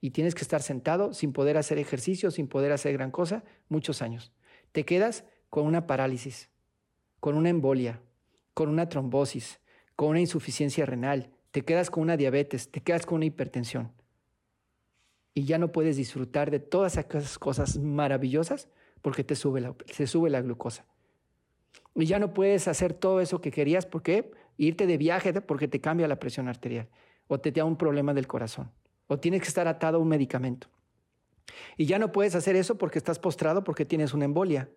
y 0.00 0.10
tienes 0.10 0.34
que 0.34 0.42
estar 0.42 0.62
sentado 0.62 1.12
sin 1.12 1.34
poder 1.34 1.58
hacer 1.58 1.76
ejercicio, 1.76 2.30
sin 2.30 2.48
poder 2.48 2.72
hacer 2.72 2.94
gran 2.94 3.10
cosa, 3.10 3.44
muchos 3.68 4.00
años. 4.00 4.32
Te 4.72 4.86
quedas 4.86 5.24
con 5.50 5.66
una 5.66 5.86
parálisis, 5.86 6.50
con 7.20 7.34
una 7.34 7.50
embolia, 7.50 8.00
con 8.54 8.70
una 8.70 8.88
trombosis, 8.88 9.60
con 9.98 10.10
una 10.10 10.20
insuficiencia 10.20 10.86
renal, 10.86 11.28
te 11.50 11.62
quedas 11.62 11.90
con 11.90 12.04
una 12.04 12.16
diabetes, 12.16 12.70
te 12.70 12.80
quedas 12.80 13.04
con 13.04 13.16
una 13.16 13.24
hipertensión. 13.24 13.90
Y 15.34 15.42
ya 15.42 15.58
no 15.58 15.72
puedes 15.72 15.96
disfrutar 15.96 16.52
de 16.52 16.60
todas 16.60 16.96
esas 16.96 17.36
cosas 17.40 17.78
maravillosas 17.78 18.68
porque 19.02 19.24
te 19.24 19.34
sube 19.34 19.60
la, 19.60 19.74
se 19.86 20.06
sube 20.06 20.30
la 20.30 20.40
glucosa. 20.40 20.86
Y 21.96 22.06
ya 22.06 22.20
no 22.20 22.32
puedes 22.32 22.68
hacer 22.68 22.94
todo 22.94 23.20
eso 23.20 23.40
que 23.40 23.50
querías 23.50 23.86
porque 23.86 24.30
irte 24.56 24.86
de 24.86 24.98
viaje 24.98 25.32
porque 25.40 25.66
te 25.66 25.80
cambia 25.80 26.06
la 26.06 26.20
presión 26.20 26.46
arterial 26.46 26.88
o 27.26 27.40
te 27.40 27.50
da 27.50 27.64
un 27.64 27.76
problema 27.76 28.14
del 28.14 28.28
corazón 28.28 28.70
o 29.08 29.18
tienes 29.18 29.42
que 29.42 29.48
estar 29.48 29.66
atado 29.66 29.98
a 29.98 30.00
un 30.00 30.06
medicamento. 30.06 30.68
Y 31.76 31.86
ya 31.86 31.98
no 31.98 32.12
puedes 32.12 32.36
hacer 32.36 32.54
eso 32.54 32.78
porque 32.78 32.98
estás 32.98 33.18
postrado 33.18 33.64
porque 33.64 33.84
tienes 33.84 34.14
una 34.14 34.26
embolia. 34.26 34.70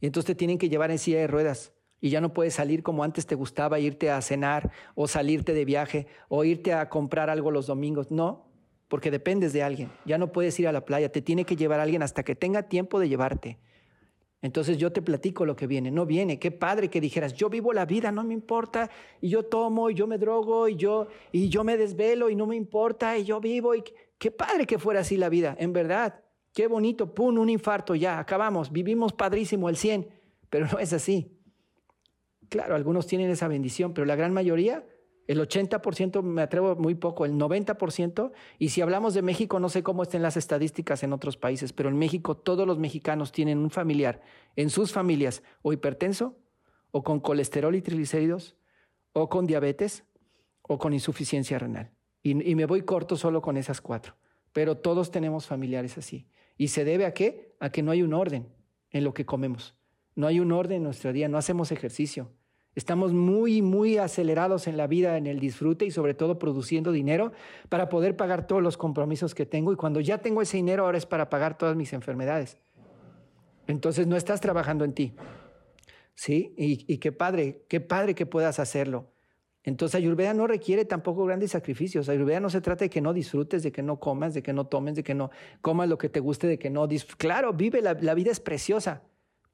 Y 0.00 0.06
entonces 0.06 0.26
te 0.26 0.34
tienen 0.34 0.58
que 0.58 0.68
llevar 0.68 0.90
en 0.90 0.98
silla 0.98 1.20
de 1.20 1.28
ruedas 1.28 1.72
y 2.00 2.10
ya 2.10 2.20
no 2.20 2.32
puedes 2.32 2.54
salir 2.54 2.82
como 2.82 3.02
antes 3.04 3.26
te 3.26 3.34
gustaba 3.34 3.78
irte 3.78 4.10
a 4.10 4.20
cenar 4.20 4.70
o 4.94 5.08
salirte 5.08 5.54
de 5.54 5.64
viaje 5.64 6.06
o 6.28 6.44
irte 6.44 6.72
a 6.72 6.88
comprar 6.88 7.30
algo 7.30 7.50
los 7.50 7.66
domingos. 7.66 8.10
No, 8.10 8.46
porque 8.88 9.10
dependes 9.10 9.52
de 9.52 9.62
alguien. 9.62 9.90
Ya 10.04 10.18
no 10.18 10.30
puedes 10.30 10.58
ir 10.60 10.68
a 10.68 10.72
la 10.72 10.84
playa, 10.84 11.10
te 11.10 11.22
tiene 11.22 11.44
que 11.44 11.56
llevar 11.56 11.80
alguien 11.80 12.02
hasta 12.02 12.22
que 12.22 12.34
tenga 12.34 12.64
tiempo 12.64 13.00
de 13.00 13.08
llevarte. 13.08 13.58
Entonces 14.44 14.76
yo 14.76 14.92
te 14.92 15.00
platico 15.00 15.46
lo 15.46 15.56
que 15.56 15.66
viene, 15.66 15.90
no 15.90 16.04
viene. 16.04 16.38
Qué 16.38 16.50
padre 16.50 16.90
que 16.90 17.00
dijeras, 17.00 17.32
yo 17.32 17.48
vivo 17.48 17.72
la 17.72 17.86
vida, 17.86 18.12
no 18.12 18.22
me 18.24 18.34
importa, 18.34 18.90
y 19.22 19.30
yo 19.30 19.44
tomo, 19.44 19.88
y 19.88 19.94
yo 19.94 20.06
me 20.06 20.18
drogo, 20.18 20.68
y 20.68 20.76
yo, 20.76 21.08
y 21.32 21.48
yo 21.48 21.64
me 21.64 21.78
desvelo, 21.78 22.28
y 22.28 22.36
no 22.36 22.46
me 22.46 22.54
importa, 22.54 23.16
y 23.16 23.24
yo 23.24 23.40
vivo, 23.40 23.74
y 23.74 23.82
qué 24.18 24.30
padre 24.30 24.66
que 24.66 24.78
fuera 24.78 25.00
así 25.00 25.16
la 25.16 25.30
vida, 25.30 25.56
en 25.58 25.72
verdad. 25.72 26.20
Qué 26.52 26.66
bonito, 26.66 27.14
pum, 27.14 27.38
un 27.38 27.48
infarto, 27.48 27.94
ya, 27.94 28.18
acabamos, 28.18 28.70
vivimos 28.70 29.14
padrísimo 29.14 29.70
el 29.70 29.78
100, 29.78 30.08
pero 30.50 30.66
no 30.70 30.78
es 30.78 30.92
así. 30.92 31.34
Claro, 32.48 32.74
algunos 32.74 33.06
tienen 33.06 33.30
esa 33.30 33.48
bendición, 33.48 33.94
pero 33.94 34.04
la 34.04 34.16
gran 34.16 34.32
mayoría, 34.32 34.86
el 35.26 35.40
80%, 35.40 36.22
me 36.22 36.42
atrevo 36.42 36.76
muy 36.76 36.94
poco, 36.94 37.24
el 37.24 37.32
90%, 37.32 38.32
y 38.58 38.68
si 38.70 38.80
hablamos 38.80 39.14
de 39.14 39.22
México, 39.22 39.58
no 39.60 39.68
sé 39.68 39.82
cómo 39.82 40.02
estén 40.02 40.22
las 40.22 40.36
estadísticas 40.36 41.02
en 41.02 41.12
otros 41.12 41.36
países, 41.36 41.72
pero 41.72 41.88
en 41.88 41.96
México 41.96 42.36
todos 42.36 42.66
los 42.66 42.78
mexicanos 42.78 43.32
tienen 43.32 43.58
un 43.58 43.70
familiar 43.70 44.20
en 44.56 44.70
sus 44.70 44.92
familias 44.92 45.42
o 45.62 45.72
hipertenso, 45.72 46.36
o 46.90 47.02
con 47.02 47.20
colesterol 47.20 47.74
y 47.74 47.82
triglicéridos, 47.82 48.56
o 49.12 49.28
con 49.28 49.46
diabetes, 49.46 50.04
o 50.62 50.78
con 50.78 50.92
insuficiencia 50.92 51.58
renal. 51.58 51.90
Y, 52.22 52.34
me 52.34 52.64
voy 52.64 52.82
corto 52.82 53.16
solo 53.16 53.42
con 53.42 53.56
esas 53.56 53.80
cuatro, 53.80 54.14
pero 54.52 54.78
todos 54.78 55.10
tenemos 55.10 55.46
familiares 55.46 55.98
así. 55.98 56.26
¿Y 56.56 56.68
se 56.68 56.84
debe 56.84 57.04
a 57.04 57.12
qué? 57.12 57.54
A 57.60 57.70
que 57.70 57.82
no 57.82 57.90
hay 57.90 58.02
un 58.02 58.14
orden 58.14 58.48
en 58.90 59.04
lo 59.04 59.12
que 59.12 59.26
comemos. 59.26 59.76
No 60.14 60.26
hay 60.26 60.40
un 60.40 60.52
orden 60.52 60.78
en 60.78 60.82
nuestro 60.84 61.12
día, 61.12 61.28
no 61.28 61.38
hacemos 61.38 61.72
ejercicio. 61.72 62.30
Estamos 62.74 63.12
muy, 63.12 63.62
muy 63.62 63.98
acelerados 63.98 64.66
en 64.66 64.76
la 64.76 64.88
vida, 64.88 65.16
en 65.16 65.26
el 65.26 65.38
disfrute 65.38 65.84
y 65.84 65.90
sobre 65.92 66.14
todo 66.14 66.38
produciendo 66.40 66.90
dinero 66.90 67.32
para 67.68 67.88
poder 67.88 68.16
pagar 68.16 68.46
todos 68.46 68.62
los 68.62 68.76
compromisos 68.76 69.34
que 69.34 69.46
tengo. 69.46 69.72
Y 69.72 69.76
cuando 69.76 70.00
ya 70.00 70.18
tengo 70.18 70.42
ese 70.42 70.56
dinero, 70.56 70.84
ahora 70.84 70.98
es 70.98 71.06
para 71.06 71.30
pagar 71.30 71.56
todas 71.56 71.76
mis 71.76 71.92
enfermedades. 71.92 72.58
Entonces 73.68 74.06
no 74.06 74.16
estás 74.16 74.40
trabajando 74.40 74.84
en 74.84 74.92
ti. 74.92 75.14
¿Sí? 76.16 76.54
Y, 76.56 76.98
qué 76.98 77.12
padre, 77.12 77.64
qué 77.68 77.80
padre 77.80 78.14
que 78.14 78.26
puedas 78.26 78.58
hacerlo. 78.58 79.10
Entonces 79.62 79.94
Ayurveda 79.94 80.34
no 80.34 80.46
requiere 80.46 80.84
tampoco 80.84 81.24
grandes 81.24 81.52
sacrificios. 81.52 82.08
Ayurveda 82.08 82.40
no 82.40 82.50
se 82.50 82.60
trata 82.60 82.84
de 82.84 82.90
que 82.90 83.00
no 83.00 83.12
disfrutes, 83.12 83.62
de 83.62 83.72
que 83.72 83.82
no 83.82 83.98
comas, 83.98 84.34
de 84.34 84.42
que 84.42 84.52
no 84.52 84.66
tomes, 84.66 84.94
de 84.94 85.02
que 85.02 85.14
no 85.14 85.30
comas 85.60 85.88
lo 85.88 85.96
que 85.96 86.08
te 86.08 86.20
guste, 86.20 86.46
de 86.46 86.58
que 86.58 86.70
no... 86.70 86.86
Claro, 87.16 87.52
vive, 87.52 87.80
la 87.80 88.14
vida 88.14 88.30
es 88.30 88.40
preciosa 88.40 89.02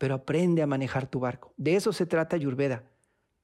pero 0.01 0.15
aprende 0.15 0.63
a 0.63 0.67
manejar 0.67 1.07
tu 1.07 1.21
barco. 1.21 1.53
De 1.59 1.77
eso 1.77 1.93
se 1.93 2.07
trata 2.07 2.35
Ayurveda. 2.35 2.85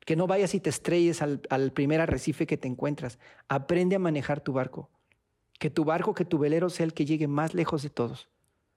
Que 0.07 0.17
no 0.17 0.27
vayas 0.27 0.55
y 0.55 0.61
te 0.61 0.71
estrelles 0.71 1.21
al, 1.21 1.73
primer 1.75 2.01
arrecife 2.01 2.47
que 2.47 2.57
te 2.57 2.67
encuentras. 2.67 3.19
Aprende 3.47 3.97
a 3.97 3.99
manejar 3.99 4.41
tu 4.41 4.55
barco. 4.55 4.89
Que 5.59 5.69
tu 5.69 5.85
barco, 5.85 6.15
que 6.15 6.25
tu 6.25 6.39
velero 6.39 6.71
sea 6.71 6.87
el 6.87 6.95
que 6.95 7.05
llegue 7.05 7.29
más 7.29 7.53
lejos 7.53 7.83
de 7.83 7.91
todos. 7.91 8.31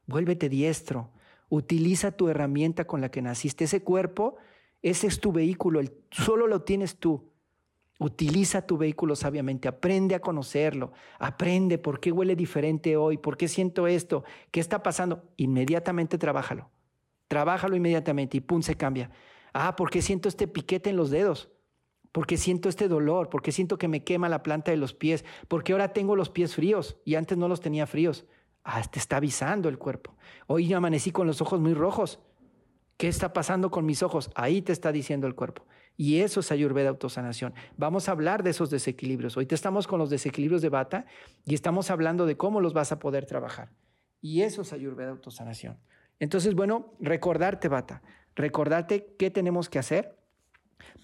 Vuélvete 0.08 0.50
diestro. 0.50 1.10
Utiliza 1.48 2.12
tu 2.12 2.28
herramienta 2.28 2.86
con 2.86 3.00
la 3.00 3.12
que 3.12 3.22
naciste. 3.22 3.64
Ese 3.64 3.82
cuerpo, 3.82 4.36
ese 4.82 5.08
es 5.08 5.22
tu 5.22 5.32
vehículo. 5.32 5.80
solo 6.12 6.48
lo 6.48 6.64
tienes 6.64 6.98
tú. 6.98 7.32
Utiliza 7.98 8.68
tu 8.68 8.78
vehículo 8.78 9.16
sabiamente, 9.16 9.70
aprende 9.70 10.16
a 10.16 10.20
conocerlo, 10.20 10.92
aprende 11.18 11.78
por 11.78 12.02
qué 12.02 12.12
huele 12.12 12.36
diferente 12.36 12.98
hoy, 12.98 13.18
por 13.18 13.38
qué 13.38 13.48
siento 13.48 13.88
esto, 13.88 14.26
qué 14.52 14.60
está 14.60 14.84
pasando. 14.84 15.24
Inmediatamente 15.38 16.18
trabájalo. 16.18 16.70
Trabájalo 17.30 17.76
inmediatamente 17.76 18.38
y 18.38 18.42
pum, 18.42 18.62
se 18.64 18.76
cambia. 18.76 19.12
Ah, 19.54 19.76
porque 19.76 20.02
siento 20.02 20.28
este 20.28 20.48
piquete 20.48 20.90
en 20.90 20.98
los 20.98 21.12
dedos? 21.12 21.50
Porque 22.12 22.38
siento 22.38 22.70
este 22.70 22.88
dolor? 22.88 23.30
porque 23.30 23.52
siento 23.52 23.78
que 23.78 23.88
me 23.88 24.04
quema 24.04 24.28
la 24.30 24.42
planta 24.42 24.72
de 24.72 24.78
los 24.78 24.94
pies? 24.94 25.24
Porque 25.48 25.72
ahora 25.72 25.94
tengo 25.94 26.16
los 26.16 26.32
pies 26.32 26.56
fríos 26.56 26.98
y 27.06 27.16
antes 27.16 27.38
no 27.38 27.48
los 27.48 27.62
tenía 27.62 27.86
fríos? 27.86 28.26
Ah, 28.64 28.82
te 28.82 28.98
está 28.98 29.18
avisando 29.18 29.70
el 29.70 29.78
cuerpo. 29.78 30.18
Hoy 30.48 30.74
amanecí 30.74 31.12
con 31.12 31.28
los 31.28 31.40
ojos 31.40 31.60
muy 31.62 31.76
rojos. 31.76 32.20
¿Qué 32.98 33.08
está 33.08 33.32
pasando 33.32 33.70
con 33.70 33.86
mis 33.86 34.02
ojos? 34.02 34.32
Ahí 34.34 34.64
te 34.64 34.74
está 34.74 34.92
diciendo 34.92 35.28
el 35.28 35.36
cuerpo. 35.36 35.66
Y 35.98 36.22
eso 36.22 36.40
es 36.40 36.52
Ayurveda 36.52 36.90
autosanación. 36.90 37.54
Vamos 37.78 38.10
a 38.10 38.14
hablar 38.14 38.42
de 38.42 38.50
esos 38.50 38.72
desequilibrios. 38.72 39.38
Hoy 39.38 39.46
te 39.46 39.54
estamos 39.54 39.86
con 39.86 40.00
los 40.00 40.10
desequilibrios 40.10 40.64
de 40.64 40.70
bata 40.70 41.06
y 41.46 41.54
estamos 41.54 41.92
hablando 41.92 42.26
de 42.26 42.38
cómo 42.38 42.60
los 42.60 42.74
vas 42.74 42.92
a 42.92 42.98
poder 42.98 43.28
trabajar. 43.28 43.70
Y 44.20 44.42
eso 44.42 44.64
es 44.64 44.74
Ayurveda 44.74 45.12
autosanación. 45.12 45.78
Entonces, 46.20 46.54
bueno, 46.54 46.94
recordarte, 47.00 47.68
Bata, 47.68 48.02
recordarte 48.36 49.16
qué 49.18 49.30
tenemos 49.32 49.70
que 49.70 49.80
hacer. 49.80 50.18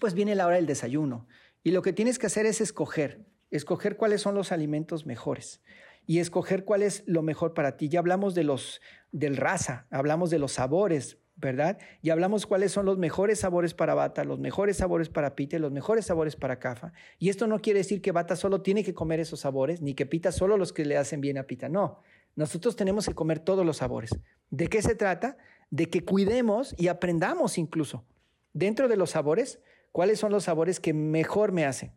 Pues 0.00 0.14
viene 0.14 0.34
la 0.34 0.46
hora 0.46 0.56
del 0.56 0.66
desayuno 0.66 1.26
y 1.62 1.70
lo 1.70 1.82
que 1.82 1.92
tienes 1.92 2.18
que 2.18 2.26
hacer 2.26 2.46
es 2.46 2.60
escoger, 2.60 3.26
escoger 3.50 3.96
cuáles 3.96 4.22
son 4.22 4.34
los 4.34 4.52
alimentos 4.52 5.06
mejores 5.06 5.62
y 6.06 6.20
escoger 6.20 6.64
cuál 6.64 6.82
es 6.82 7.02
lo 7.06 7.22
mejor 7.22 7.54
para 7.54 7.76
ti. 7.76 7.88
Ya 7.88 7.98
hablamos 7.98 8.34
de 8.34 8.44
los 8.44 8.80
del 9.12 9.36
raza, 9.36 9.86
hablamos 9.90 10.30
de 10.30 10.38
los 10.38 10.52
sabores, 10.52 11.18
¿verdad? 11.36 11.78
Y 12.02 12.10
hablamos 12.10 12.46
cuáles 12.46 12.72
son 12.72 12.86
los 12.86 12.98
mejores 12.98 13.40
sabores 13.40 13.74
para 13.74 13.94
bata, 13.94 14.24
los 14.24 14.38
mejores 14.38 14.78
sabores 14.78 15.08
para 15.08 15.34
pita, 15.34 15.58
los 15.58 15.72
mejores 15.72 16.06
sabores 16.06 16.36
para 16.36 16.58
cafa. 16.58 16.92
Y 17.18 17.28
esto 17.28 17.46
no 17.46 17.60
quiere 17.60 17.80
decir 17.80 18.00
que 18.00 18.12
bata 18.12 18.36
solo 18.36 18.62
tiene 18.62 18.84
que 18.84 18.94
comer 18.94 19.20
esos 19.20 19.40
sabores, 19.40 19.82
ni 19.82 19.94
que 19.94 20.06
pita 20.06 20.32
solo 20.32 20.56
los 20.56 20.72
que 20.72 20.84
le 20.84 20.96
hacen 20.96 21.20
bien 21.20 21.36
a 21.36 21.44
pita, 21.44 21.68
no. 21.68 22.00
Nosotros 22.36 22.76
tenemos 22.76 23.06
que 23.06 23.14
comer 23.14 23.40
todos 23.40 23.66
los 23.66 23.78
sabores. 23.78 24.10
¿De 24.50 24.68
qué 24.68 24.82
se 24.82 24.94
trata? 24.94 25.36
De 25.70 25.90
que 25.90 26.04
cuidemos 26.04 26.74
y 26.78 26.88
aprendamos 26.88 27.58
incluso 27.58 28.04
dentro 28.52 28.88
de 28.88 28.96
los 28.96 29.10
sabores 29.10 29.60
cuáles 29.92 30.18
son 30.18 30.32
los 30.32 30.44
sabores 30.44 30.78
que 30.78 30.92
mejor 30.92 31.52
me 31.52 31.64
hacen, 31.64 31.92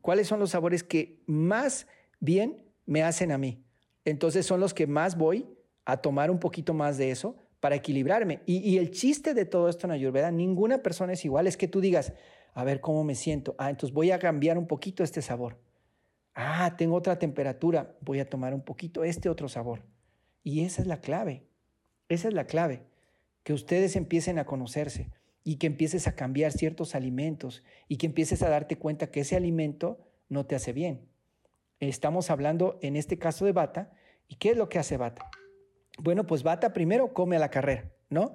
cuáles 0.00 0.28
son 0.28 0.38
los 0.38 0.50
sabores 0.50 0.84
que 0.84 1.22
más 1.26 1.86
bien 2.20 2.62
me 2.86 3.02
hacen 3.02 3.32
a 3.32 3.38
mí. 3.38 3.64
Entonces 4.04 4.46
son 4.46 4.60
los 4.60 4.74
que 4.74 4.86
más 4.86 5.16
voy 5.16 5.48
a 5.84 5.96
tomar 5.96 6.30
un 6.30 6.38
poquito 6.38 6.74
más 6.74 6.98
de 6.98 7.10
eso 7.10 7.36
para 7.60 7.76
equilibrarme. 7.76 8.40
Y, 8.46 8.76
el 8.76 8.90
chiste 8.90 9.34
de 9.34 9.44
todo 9.44 9.68
esto 9.68 9.86
en 9.86 9.92
Ayurveda, 9.92 10.30
ninguna 10.30 10.82
persona 10.82 11.12
es 11.12 11.24
igual, 11.24 11.46
es 11.46 11.56
que 11.56 11.68
tú 11.68 11.80
digas, 11.80 12.12
a 12.54 12.64
ver 12.64 12.80
cómo 12.80 13.04
me 13.04 13.14
siento, 13.14 13.54
ah, 13.58 13.70
entonces 13.70 13.94
voy 13.94 14.10
a 14.10 14.18
cambiar 14.18 14.58
un 14.58 14.66
poquito 14.66 15.04
este 15.04 15.22
sabor. 15.22 15.58
Ah, 16.34 16.74
tengo 16.78 16.96
otra 16.96 17.18
temperatura, 17.18 17.96
voy 18.00 18.20
a 18.20 18.28
tomar 18.28 18.54
un 18.54 18.62
poquito 18.62 19.04
este 19.04 19.28
otro 19.28 19.48
sabor. 19.48 19.82
Y 20.42 20.64
esa 20.64 20.82
es 20.82 20.88
la 20.88 21.00
clave, 21.00 21.46
esa 22.08 22.28
es 22.28 22.34
la 22.34 22.46
clave, 22.46 22.82
que 23.42 23.52
ustedes 23.52 23.96
empiecen 23.96 24.38
a 24.38 24.46
conocerse 24.46 25.10
y 25.44 25.56
que 25.56 25.66
empieces 25.66 26.08
a 26.08 26.14
cambiar 26.14 26.52
ciertos 26.52 26.94
alimentos 26.94 27.62
y 27.88 27.96
que 27.96 28.06
empieces 28.06 28.42
a 28.42 28.48
darte 28.48 28.76
cuenta 28.76 29.10
que 29.10 29.20
ese 29.20 29.36
alimento 29.36 30.00
no 30.28 30.46
te 30.46 30.54
hace 30.54 30.72
bien. 30.72 31.08
Estamos 31.80 32.30
hablando 32.30 32.78
en 32.80 32.96
este 32.96 33.18
caso 33.18 33.44
de 33.44 33.52
Bata, 33.52 33.92
¿y 34.28 34.36
qué 34.36 34.50
es 34.50 34.56
lo 34.56 34.68
que 34.68 34.78
hace 34.78 34.96
Bata? 34.96 35.30
Bueno, 35.98 36.26
pues 36.26 36.42
Bata 36.42 36.72
primero 36.72 37.12
come 37.12 37.36
a 37.36 37.40
la 37.40 37.50
carrera, 37.50 37.92
¿no? 38.08 38.32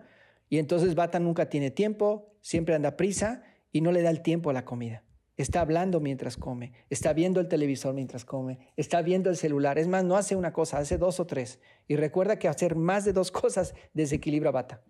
Y 0.50 0.60
entonces 0.60 0.96
Bata 0.96 1.20
nunca 1.20 1.50
tiene 1.50 1.72
tiempo, 1.72 2.34
siempre 2.42 2.76
anda 2.76 2.98
prisa 2.98 3.44
y 3.72 3.82
no 3.82 3.92
le 3.92 4.02
da 4.02 4.10
el 4.10 4.22
tiempo 4.22 4.50
a 4.50 4.54
la 4.54 4.66
comida. 4.66 5.04
Está 5.38 5.62
hablando 5.62 6.00
mientras 6.00 6.36
come, 6.36 6.74
está 6.90 7.14
viendo 7.14 7.40
el 7.40 7.48
televisor 7.48 7.94
mientras 7.94 8.26
come, 8.26 8.72
está 8.76 9.04
viendo 9.04 9.30
el 9.30 9.38
celular. 9.38 9.78
Es 9.78 9.88
más, 9.88 10.04
no 10.04 10.18
hace 10.18 10.36
una 10.36 10.52
cosa, 10.52 10.80
hace 10.80 10.98
dos 10.98 11.20
o 11.20 11.28
tres. 11.28 11.60
Y 11.88 11.96
recuerda 11.96 12.40
que 12.40 12.48
hacer 12.48 12.76
más 12.76 13.06
de 13.06 13.14
dos 13.14 13.32
cosas 13.44 13.76
desequilibra 13.94 14.50
bata. 14.50 14.82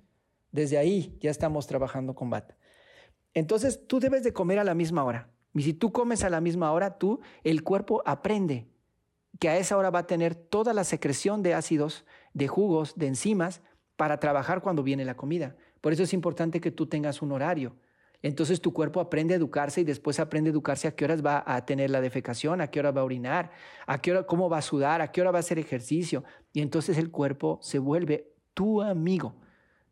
Desde 0.53 0.77
ahí 0.77 1.17
ya 1.19 1.29
estamos 1.31 1.67
trabajando 1.67 2.15
con 2.15 2.29
bata. 2.29 2.57
Entonces 3.33 3.85
tú 3.87 3.99
debes 3.99 4.23
de 4.23 4.31
comer 4.31 4.59
a 4.59 4.63
la 4.63 4.73
misma 4.73 5.03
hora. 5.03 5.29
Y 5.53 5.63
si 5.63 5.73
tú 5.73 5.91
comes 5.91 6.23
a 6.23 6.29
la 6.29 6.39
misma 6.39 6.71
hora, 6.71 6.97
tú, 6.97 7.19
el 7.43 7.63
cuerpo 7.63 8.01
aprende 8.05 8.67
que 9.39 9.49
a 9.49 9.57
esa 9.57 9.77
hora 9.77 9.89
va 9.89 9.99
a 9.99 10.07
tener 10.07 10.33
toda 10.33 10.73
la 10.73 10.83
secreción 10.83 11.43
de 11.43 11.53
ácidos, 11.53 12.05
de 12.33 12.47
jugos, 12.47 12.95
de 12.95 13.07
enzimas 13.07 13.61
para 13.95 14.19
trabajar 14.19 14.61
cuando 14.61 14.83
viene 14.83 15.03
la 15.03 15.17
comida. 15.17 15.55
Por 15.81 15.93
eso 15.93 16.03
es 16.03 16.13
importante 16.13 16.61
que 16.61 16.71
tú 16.71 16.87
tengas 16.87 17.21
un 17.21 17.31
horario. 17.31 17.75
Entonces 18.23 18.61
tu 18.61 18.73
cuerpo 18.73 18.99
aprende 18.99 19.33
a 19.33 19.37
educarse 19.37 19.81
y 19.81 19.83
después 19.83 20.19
aprende 20.19 20.49
a 20.49 20.51
educarse 20.51 20.87
a 20.87 20.95
qué 20.95 21.05
horas 21.05 21.25
va 21.25 21.43
a 21.45 21.65
tener 21.65 21.89
la 21.89 22.01
defecación, 22.01 22.61
a 22.61 22.67
qué 22.67 22.79
hora 22.79 22.91
va 22.91 23.01
a 23.01 23.05
orinar, 23.05 23.51
a 23.85 24.01
qué 24.01 24.11
hora, 24.11 24.23
cómo 24.23 24.49
va 24.49 24.57
a 24.57 24.61
sudar, 24.61 25.01
a 25.01 25.11
qué 25.11 25.21
hora 25.21 25.31
va 25.31 25.37
a 25.37 25.41
hacer 25.41 25.59
ejercicio. 25.59 26.23
Y 26.51 26.61
entonces 26.61 26.97
el 26.97 27.11
cuerpo 27.11 27.59
se 27.61 27.79
vuelve 27.79 28.33
tu 28.53 28.81
amigo, 28.81 29.35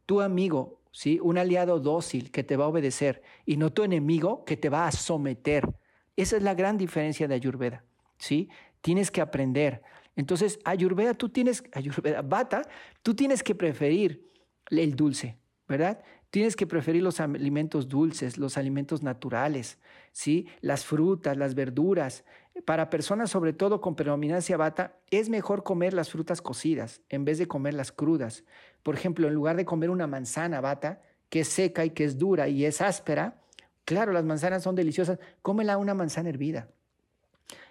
tu 0.05 0.21
amigo, 0.21 0.81
¿sí? 0.91 1.19
Un 1.21 1.37
aliado 1.37 1.79
dócil 1.79 2.31
que 2.31 2.43
te 2.43 2.57
va 2.57 2.65
a 2.65 2.69
obedecer 2.69 3.21
y 3.45 3.57
no 3.57 3.71
tu 3.71 3.83
enemigo 3.83 4.43
que 4.43 4.57
te 4.57 4.69
va 4.69 4.87
a 4.87 4.91
someter. 4.91 5.75
Esa 6.15 6.37
es 6.37 6.43
la 6.43 6.55
gran 6.55 6.77
diferencia 6.77 7.27
de 7.27 7.35
Ayurveda, 7.35 7.83
¿sí? 8.17 8.49
Tienes 8.81 9.11
que 9.11 9.21
aprender. 9.21 9.83
Entonces, 10.15 10.59
Ayurveda, 10.63 11.13
tú 11.13 11.29
tienes, 11.29 11.63
Ayurveda, 11.73 12.21
Bata, 12.21 12.61
tú 13.03 13.13
tienes 13.13 13.43
que 13.43 13.53
preferir 13.53 14.25
el 14.69 14.95
dulce, 14.95 15.37
¿verdad? 15.67 16.01
Tienes 16.35 16.57
que 16.57 16.67
preferir 16.67 17.01
los 17.01 17.21
alimentos 17.21 17.87
dulces, 17.87 18.37
los 18.37 18.57
alimentos 18.57 19.01
naturales, 19.01 19.79
¿sí? 20.11 20.47
Las 20.59 20.83
frutas, 20.83 21.37
las 21.37 21.55
verduras. 21.55 22.25
Para 22.65 22.89
personas, 22.89 23.29
sobre 23.29 23.53
todo 23.53 23.79
con 23.79 23.95
predominancia 23.95 24.57
bata, 24.57 24.97
es 25.11 25.29
mejor 25.29 25.63
comer 25.63 25.93
las 25.93 26.09
frutas 26.09 26.41
cocidas 26.41 26.99
en 27.07 27.23
vez 27.23 27.37
de 27.37 27.47
comerlas 27.47 27.93
crudas. 27.93 28.43
Por 28.83 28.95
ejemplo, 28.95 29.29
en 29.29 29.33
lugar 29.33 29.55
de 29.55 29.63
comer 29.63 29.89
una 29.89 30.07
manzana 30.07 30.59
bata, 30.59 31.01
que 31.29 31.39
es 31.39 31.47
seca 31.47 31.85
y 31.85 31.91
que 31.91 32.03
es 32.03 32.17
dura 32.17 32.49
y 32.49 32.65
es 32.65 32.81
áspera, 32.81 33.39
claro, 33.85 34.11
las 34.11 34.25
manzanas 34.25 34.61
son 34.61 34.75
deliciosas, 34.75 35.19
cómela 35.41 35.77
una 35.77 35.93
manzana 35.93 36.27
hervida. 36.27 36.67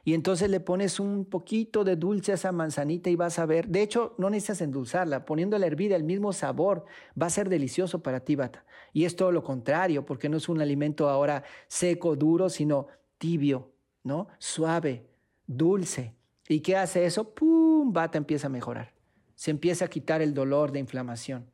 Y 0.07 0.12
entonces 0.12 0.51
le 0.51 0.61
pones 0.61 1.01
un 1.01 1.25
poquito 1.25 1.83
de 1.83 1.97
dulce 1.97 2.33
a 2.33 2.35
esa 2.35 2.53
manzanita 2.53 3.09
y 3.09 3.17
vas 3.17 3.38
a 3.38 3.47
ver. 3.47 3.69
De 3.69 3.81
hecho, 3.81 4.14
no 4.19 4.29
necesitas 4.29 4.61
endulzarla. 4.61 5.25
Poniendo 5.25 5.59
la 5.59 5.67
hervida, 5.67 5.97
el 5.97 6.05
mismo 6.05 6.35
sabor 6.35 6.85
va 7.21 7.27
a 7.27 7.31
ser 7.31 7.49
delicioso 7.49 8.03
para 8.03 8.21
ti, 8.21 8.37
Bata. 8.37 8.67
Y 8.93 9.07
es 9.07 9.17
todo 9.17 9.33
lo 9.33 9.43
contrario, 9.43 10.05
porque 10.05 10.29
no 10.29 10.37
es 10.37 10.49
un 10.51 10.61
alimento 10.61 11.09
ahora 11.09 11.43
seco, 11.69 12.17
duro, 12.17 12.51
sino 12.51 12.87
tibio, 13.17 13.73
¿no? 14.03 14.29
Suave, 14.38 15.07
dulce. 15.47 16.14
¿Y 16.49 16.61
qué 16.61 16.77
hace 16.77 17.07
eso? 17.07 17.33
¡Pum! 17.33 17.90
Bata 17.90 18.19
empieza 18.19 18.49
a 18.49 18.51
mejorar. 18.51 18.93
Se 19.35 19.51
empieza 19.51 19.87
a 19.87 19.88
quitar 19.88 20.21
el 20.21 20.35
dolor 20.35 20.71
de 20.71 20.81
inflamación. 20.81 21.47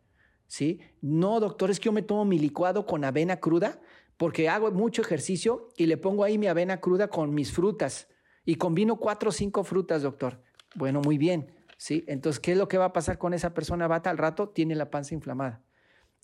¿Sí? 0.49 0.81
No, 1.01 1.39
doctor, 1.39 1.71
es 1.71 1.79
que 1.79 1.85
yo 1.85 1.93
me 1.93 2.03
tomo 2.03 2.25
mi 2.25 2.41
licuado 2.41 2.85
con 2.85 3.05
avena 3.05 3.39
cruda 3.39 3.81
porque 4.17 4.49
hago 4.49 4.73
mucho 4.73 5.03
ejercicio 5.03 5.69
y 5.77 5.87
le 5.87 5.97
pongo 5.97 6.25
ahí 6.25 6.37
mi 6.37 6.49
avena 6.49 6.81
cruda 6.81 7.07
con 7.07 7.33
mis 7.33 7.53
frutas 7.53 8.09
y 8.51 8.57
combino 8.57 8.97
cuatro 8.97 9.29
o 9.29 9.33
cinco 9.33 9.63
frutas, 9.63 10.03
doctor. 10.03 10.43
Bueno, 10.75 11.01
muy 11.03 11.19
bien. 11.19 11.53
¿sí? 11.77 12.03
Entonces, 12.09 12.41
¿qué 12.41 12.51
es 12.51 12.59
lo 12.59 12.67
que 12.67 12.79
va 12.79 12.87
a 12.87 12.93
pasar 12.93 13.17
con 13.17 13.33
esa 13.33 13.55
persona? 13.55 13.87
Bata 13.87 14.11
al 14.11 14.19
rato 14.19 14.49
tiene 14.49 14.75
la 14.75 14.91
panza 14.91 15.15
inflamada 15.15 15.63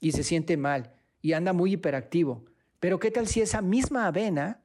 y 0.01 0.11
se 0.11 0.25
siente 0.25 0.57
mal 0.57 0.93
y 1.23 1.35
anda 1.35 1.53
muy 1.53 1.75
hiperactivo. 1.75 2.45
Pero 2.81 2.99
¿qué 2.99 3.13
tal 3.13 3.29
si 3.29 3.43
esa 3.43 3.63
misma 3.63 4.09
avena 4.09 4.61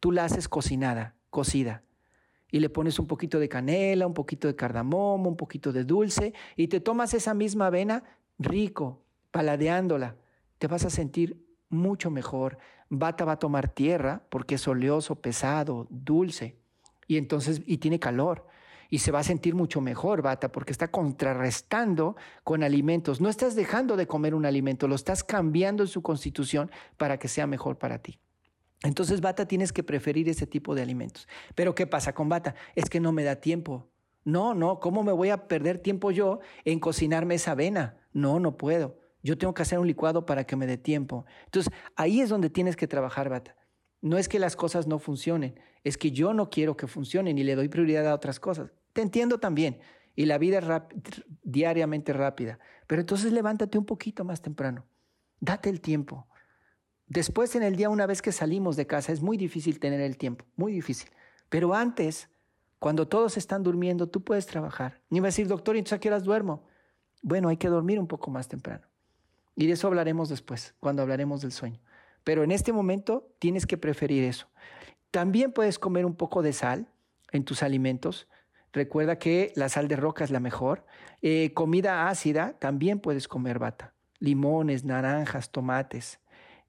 tú 0.00 0.10
la 0.10 0.24
haces 0.24 0.48
cocinada, 0.48 1.14
cocida? 1.30 1.84
Y 2.50 2.58
le 2.58 2.68
pones 2.68 2.98
un 2.98 3.06
poquito 3.06 3.38
de 3.38 3.48
canela, 3.48 4.08
un 4.08 4.14
poquito 4.14 4.48
de 4.48 4.56
cardamomo, 4.56 5.28
un 5.28 5.36
poquito 5.36 5.72
de 5.72 5.84
dulce 5.84 6.34
y 6.56 6.66
te 6.66 6.80
tomas 6.80 7.14
esa 7.14 7.32
misma 7.32 7.68
avena 7.68 8.02
rico, 8.40 9.04
paladeándola. 9.30 10.16
Te 10.58 10.66
vas 10.66 10.84
a 10.84 10.90
sentir 10.90 11.46
mucho 11.68 12.10
mejor. 12.10 12.58
Bata 12.88 13.24
va 13.24 13.34
a 13.34 13.38
tomar 13.38 13.68
tierra 13.68 14.26
porque 14.30 14.56
es 14.56 14.66
oleoso, 14.66 15.20
pesado, 15.20 15.86
dulce 15.90 16.63
y 17.06 17.16
entonces 17.16 17.62
y 17.66 17.78
tiene 17.78 17.98
calor 17.98 18.46
y 18.90 18.98
se 18.98 19.10
va 19.10 19.20
a 19.20 19.24
sentir 19.24 19.54
mucho 19.54 19.80
mejor, 19.80 20.22
Bata, 20.22 20.52
porque 20.52 20.70
está 20.70 20.88
contrarrestando 20.88 22.16
con 22.44 22.62
alimentos. 22.62 23.20
No 23.20 23.28
estás 23.28 23.56
dejando 23.56 23.96
de 23.96 24.06
comer 24.06 24.34
un 24.34 24.46
alimento, 24.46 24.86
lo 24.86 24.94
estás 24.94 25.24
cambiando 25.24 25.82
en 25.82 25.88
su 25.88 26.02
constitución 26.02 26.70
para 26.96 27.18
que 27.18 27.26
sea 27.26 27.46
mejor 27.46 27.76
para 27.76 27.98
ti. 27.98 28.20
Entonces, 28.84 29.20
Bata, 29.20 29.48
tienes 29.48 29.72
que 29.72 29.82
preferir 29.82 30.28
ese 30.28 30.46
tipo 30.46 30.74
de 30.74 30.82
alimentos. 30.82 31.26
Pero 31.54 31.74
¿qué 31.74 31.86
pasa 31.86 32.14
con 32.14 32.28
Bata? 32.28 32.54
Es 32.74 32.90
que 32.90 33.00
no 33.00 33.12
me 33.12 33.24
da 33.24 33.36
tiempo. 33.36 33.88
No, 34.24 34.54
no, 34.54 34.78
¿cómo 34.78 35.02
me 35.02 35.12
voy 35.12 35.30
a 35.30 35.48
perder 35.48 35.78
tiempo 35.78 36.10
yo 36.10 36.40
en 36.64 36.78
cocinarme 36.78 37.34
esa 37.34 37.52
avena? 37.52 37.96
No, 38.12 38.38
no 38.38 38.56
puedo. 38.56 38.98
Yo 39.22 39.38
tengo 39.38 39.54
que 39.54 39.62
hacer 39.62 39.78
un 39.78 39.86
licuado 39.86 40.26
para 40.26 40.44
que 40.44 40.54
me 40.54 40.66
dé 40.66 40.76
tiempo. 40.76 41.24
Entonces, 41.46 41.72
ahí 41.96 42.20
es 42.20 42.28
donde 42.28 42.50
tienes 42.50 42.76
que 42.76 42.86
trabajar, 42.86 43.28
Bata. 43.28 43.56
No 44.04 44.18
es 44.18 44.28
que 44.28 44.38
las 44.38 44.54
cosas 44.54 44.86
no 44.86 44.98
funcionen, 44.98 45.58
es 45.82 45.96
que 45.96 46.10
yo 46.10 46.34
no 46.34 46.50
quiero 46.50 46.76
que 46.76 46.86
funcionen 46.86 47.38
y 47.38 47.42
le 47.42 47.54
doy 47.54 47.70
prioridad 47.70 48.06
a 48.06 48.14
otras 48.14 48.38
cosas. 48.38 48.70
Te 48.92 49.00
entiendo 49.00 49.40
también. 49.40 49.78
Y 50.14 50.26
la 50.26 50.36
vida 50.36 50.58
es 50.58 51.24
diariamente 51.42 52.12
rápida. 52.12 52.58
Pero 52.86 53.00
entonces 53.00 53.32
levántate 53.32 53.78
un 53.78 53.86
poquito 53.86 54.22
más 54.22 54.42
temprano. 54.42 54.84
Date 55.40 55.70
el 55.70 55.80
tiempo. 55.80 56.28
Después 57.06 57.56
en 57.56 57.62
el 57.62 57.76
día, 57.76 57.88
una 57.88 58.04
vez 58.04 58.20
que 58.20 58.30
salimos 58.30 58.76
de 58.76 58.86
casa, 58.86 59.10
es 59.10 59.22
muy 59.22 59.38
difícil 59.38 59.80
tener 59.80 60.02
el 60.02 60.18
tiempo, 60.18 60.44
muy 60.54 60.72
difícil. 60.74 61.08
Pero 61.48 61.72
antes, 61.72 62.28
cuando 62.78 63.08
todos 63.08 63.38
están 63.38 63.62
durmiendo, 63.62 64.10
tú 64.10 64.22
puedes 64.22 64.44
trabajar. 64.46 65.00
Ni 65.08 65.20
va 65.20 65.28
a 65.28 65.28
decir, 65.28 65.48
doctor, 65.48 65.76
¿y 65.76 65.78
entonces 65.78 65.96
a 65.96 66.00
qué 66.00 66.08
horas 66.08 66.24
duermo? 66.24 66.66
Bueno, 67.22 67.48
hay 67.48 67.56
que 67.56 67.68
dormir 67.68 67.98
un 67.98 68.06
poco 68.06 68.30
más 68.30 68.48
temprano. 68.48 68.86
Y 69.56 69.66
de 69.66 69.72
eso 69.72 69.86
hablaremos 69.86 70.28
después, 70.28 70.74
cuando 70.78 71.00
hablaremos 71.00 71.40
del 71.40 71.52
sueño. 71.52 71.80
Pero 72.24 72.42
en 72.42 72.50
este 72.50 72.72
momento 72.72 73.30
tienes 73.38 73.66
que 73.66 73.76
preferir 73.76 74.24
eso. 74.24 74.48
También 75.10 75.52
puedes 75.52 75.78
comer 75.78 76.06
un 76.06 76.16
poco 76.16 76.42
de 76.42 76.52
sal 76.52 76.88
en 77.30 77.44
tus 77.44 77.62
alimentos. 77.62 78.28
Recuerda 78.72 79.18
que 79.18 79.52
la 79.54 79.68
sal 79.68 79.86
de 79.86 79.96
roca 79.96 80.24
es 80.24 80.30
la 80.30 80.40
mejor. 80.40 80.84
Eh, 81.22 81.52
comida 81.54 82.08
ácida, 82.08 82.58
también 82.58 82.98
puedes 82.98 83.28
comer 83.28 83.60
bata. 83.60 83.94
Limones, 84.18 84.84
naranjas, 84.84 85.52
tomates. 85.52 86.18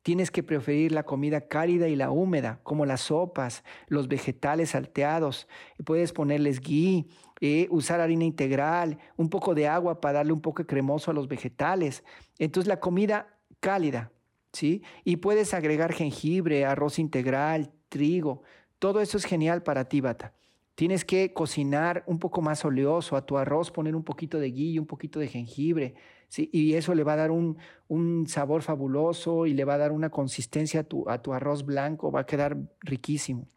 Tienes 0.04 0.30
que 0.30 0.44
preferir 0.44 0.92
la 0.92 1.02
comida 1.02 1.48
cálida 1.48 1.88
y 1.88 1.96
la 1.96 2.12
húmeda, 2.12 2.60
como 2.62 2.86
las 2.86 3.02
sopas, 3.02 3.64
los 3.88 4.08
vegetales 4.08 4.70
salteados. 4.70 5.48
Puedes 5.84 6.14
ponerles 6.14 6.60
ghee, 6.60 7.08
eh, 7.42 7.68
usar 7.72 8.00
harina 8.02 8.24
integral, 8.24 9.00
un 9.18 9.32
poco 9.32 9.56
de 9.56 9.68
agua 9.68 10.00
para 10.02 10.20
darle 10.20 10.34
un 10.34 10.42
poco 10.42 10.62
de 10.62 10.68
cremoso 10.68 11.10
a 11.10 11.16
los 11.16 11.28
vegetales. 11.28 12.04
Entonces 12.38 12.68
la 12.68 12.80
comida 12.80 13.40
cálida, 13.60 14.12
Y 14.62 15.18
puedes 15.18 15.54
agregar 15.54 15.94
jengibre, 15.94 16.66
arroz 16.66 17.00
integral, 17.00 17.72
trigo. 17.90 18.44
Todo 18.80 19.02
eso 19.02 19.18
es 19.18 19.26
genial 19.26 19.64
para 19.64 19.86
ti, 19.86 20.02
Bata. 20.02 20.34
Tienes 20.76 21.06
que 21.06 21.34
cocinar 21.34 22.04
un 22.06 22.20
poco 22.20 22.42
más 22.42 22.66
oleoso 22.66 23.16
a 23.16 23.26
tu 23.26 23.38
arroz, 23.38 23.72
poner 23.72 23.96
un 23.96 24.04
poquito 24.04 24.40
de 24.40 24.52
ghee, 24.52 24.80
un 24.80 24.86
poquito 24.86 25.20
de 25.20 25.30
jengibre, 25.30 25.96
y 26.38 26.74
eso 26.74 26.94
le 26.94 27.04
va 27.04 27.14
a 27.14 27.18
dar 27.18 27.32
un, 27.32 27.58
un, 27.88 28.28
sabor 28.28 28.62
fabuloso 28.62 29.46
y 29.46 29.54
le 29.54 29.64
va 29.64 29.76
a 29.76 29.78
dar 29.78 29.94
una 29.94 30.10
consistencia 30.10 30.82
a 30.82 30.84
tu, 30.84 31.10
a 31.10 31.22
tu 31.22 31.34
arroz 31.34 31.66
blanco, 31.66 32.12
va 32.12 32.22
a 32.22 32.26
quedar 32.26 32.58
riquísimo. 32.82 33.48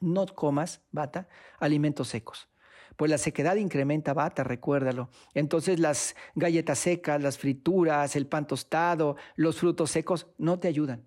No 0.00 0.24
comas, 0.26 0.82
bata, 0.92 1.28
alimentos 1.58 2.08
secos 2.08 2.51
pues 2.96 3.10
la 3.10 3.18
sequedad 3.18 3.56
incrementa 3.56 4.14
bata, 4.14 4.44
recuérdalo. 4.44 5.08
Entonces 5.34 5.78
las 5.78 6.16
galletas 6.34 6.78
secas, 6.78 7.22
las 7.22 7.38
frituras, 7.38 8.16
el 8.16 8.26
pan 8.26 8.46
tostado, 8.46 9.16
los 9.36 9.58
frutos 9.58 9.90
secos 9.90 10.26
no 10.38 10.58
te 10.58 10.68
ayudan. 10.68 11.04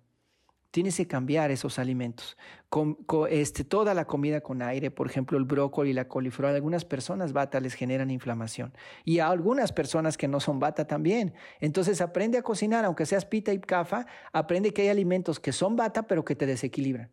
Tienes 0.70 0.96
que 0.98 1.06
cambiar 1.06 1.50
esos 1.50 1.78
alimentos. 1.78 2.36
Con, 2.68 2.98
este, 3.30 3.64
toda 3.64 3.94
la 3.94 4.04
comida 4.04 4.42
con 4.42 4.60
aire, 4.60 4.90
por 4.90 5.08
ejemplo, 5.08 5.38
el 5.38 5.44
brócoli 5.44 5.94
la 5.94 6.06
coliflor, 6.06 6.52
algunas 6.52 6.84
personas 6.84 7.32
bata 7.32 7.60
les 7.60 7.72
generan 7.72 8.10
inflamación. 8.10 8.74
Y 9.04 9.20
a 9.20 9.28
algunas 9.28 9.72
personas 9.72 10.18
que 10.18 10.28
no 10.28 10.38
son 10.38 10.58
bata 10.58 10.86
también. 10.86 11.32
Entonces 11.60 12.02
aprende 12.02 12.36
a 12.36 12.42
cocinar, 12.42 12.84
aunque 12.84 13.06
seas 13.06 13.24
pita 13.24 13.54
y 13.54 13.60
cafa, 13.60 14.06
aprende 14.32 14.74
que 14.74 14.82
hay 14.82 14.88
alimentos 14.88 15.40
que 15.40 15.52
son 15.52 15.76
bata, 15.76 16.06
pero 16.06 16.26
que 16.26 16.36
te 16.36 16.44
desequilibran. 16.44 17.10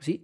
¿sí? 0.00 0.22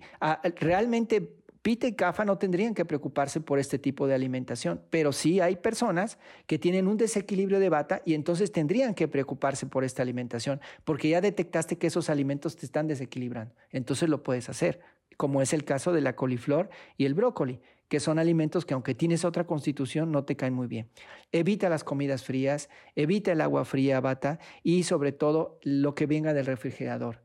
realmente 0.56 1.43
Pita 1.64 1.86
y 1.86 1.94
CAFA 1.94 2.26
no 2.26 2.36
tendrían 2.36 2.74
que 2.74 2.84
preocuparse 2.84 3.40
por 3.40 3.58
este 3.58 3.78
tipo 3.78 4.06
de 4.06 4.14
alimentación, 4.14 4.82
pero 4.90 5.12
sí 5.12 5.40
hay 5.40 5.56
personas 5.56 6.18
que 6.46 6.58
tienen 6.58 6.86
un 6.86 6.98
desequilibrio 6.98 7.58
de 7.58 7.70
bata 7.70 8.02
y 8.04 8.12
entonces 8.12 8.52
tendrían 8.52 8.92
que 8.92 9.08
preocuparse 9.08 9.64
por 9.64 9.82
esta 9.82 10.02
alimentación, 10.02 10.60
porque 10.84 11.08
ya 11.08 11.22
detectaste 11.22 11.78
que 11.78 11.86
esos 11.86 12.10
alimentos 12.10 12.56
te 12.56 12.66
están 12.66 12.86
desequilibrando. 12.86 13.54
Entonces 13.70 14.10
lo 14.10 14.22
puedes 14.22 14.50
hacer, 14.50 14.80
como 15.16 15.40
es 15.40 15.54
el 15.54 15.64
caso 15.64 15.94
de 15.94 16.02
la 16.02 16.14
coliflor 16.14 16.68
y 16.98 17.06
el 17.06 17.14
brócoli, 17.14 17.62
que 17.88 17.98
son 17.98 18.18
alimentos 18.18 18.66
que 18.66 18.74
aunque 18.74 18.94
tienes 18.94 19.24
otra 19.24 19.46
constitución 19.46 20.12
no 20.12 20.26
te 20.26 20.36
caen 20.36 20.52
muy 20.52 20.66
bien. 20.66 20.90
Evita 21.32 21.70
las 21.70 21.82
comidas 21.82 22.24
frías, 22.24 22.68
evita 22.94 23.32
el 23.32 23.40
agua 23.40 23.64
fría, 23.64 24.00
bata, 24.00 24.38
y 24.62 24.82
sobre 24.82 25.12
todo 25.12 25.60
lo 25.62 25.94
que 25.94 26.04
venga 26.04 26.34
del 26.34 26.44
refrigerador. 26.44 27.22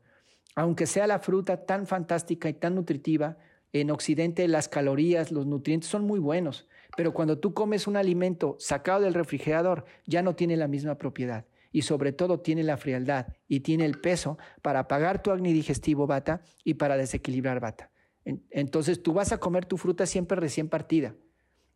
Aunque 0.54 0.86
sea 0.86 1.06
la 1.06 1.18
fruta 1.18 1.66
tan 1.66 1.86
fantástica 1.86 2.48
y 2.48 2.54
tan 2.54 2.74
nutritiva, 2.74 3.36
en 3.72 3.90
Occidente 3.90 4.46
las 4.48 4.68
calorías, 4.68 5.30
los 5.30 5.46
nutrientes 5.46 5.88
son 5.88 6.04
muy 6.04 6.18
buenos, 6.18 6.66
pero 6.96 7.12
cuando 7.14 7.38
tú 7.38 7.54
comes 7.54 7.86
un 7.86 7.96
alimento 7.96 8.56
sacado 8.58 9.02
del 9.02 9.14
refrigerador 9.14 9.84
ya 10.06 10.22
no 10.22 10.34
tiene 10.34 10.56
la 10.56 10.68
misma 10.68 10.96
propiedad. 10.96 11.44
y 11.72 11.82
sobre 11.82 12.12
todo 12.12 12.40
tiene 12.40 12.64
la 12.64 12.76
frialdad 12.76 13.28
y 13.46 13.60
tiene 13.60 13.84
el 13.84 14.00
peso 14.00 14.38
para 14.60 14.80
apagar 14.80 15.22
tu 15.22 15.30
acné 15.30 15.52
digestivo, 15.52 16.06
bata, 16.06 16.42
y 16.64 16.74
para 16.74 16.96
desequilibrar, 16.96 17.60
bata. 17.60 17.90
Entonces 18.24 19.02
tú 19.02 19.12
vas 19.12 19.32
a 19.32 19.38
comer 19.38 19.66
tu 19.66 19.76
fruta 19.76 20.04
siempre 20.06 20.36
recién 20.36 20.68
partida 20.68 21.14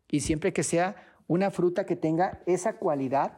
y 0.09 0.19
siempre 0.19 0.53
que 0.53 0.63
sea 0.63 0.95
una 1.27 1.49
fruta 1.49 1.85
que 1.85 1.95
tenga 1.95 2.41
esa 2.45 2.77
cualidad 2.77 3.37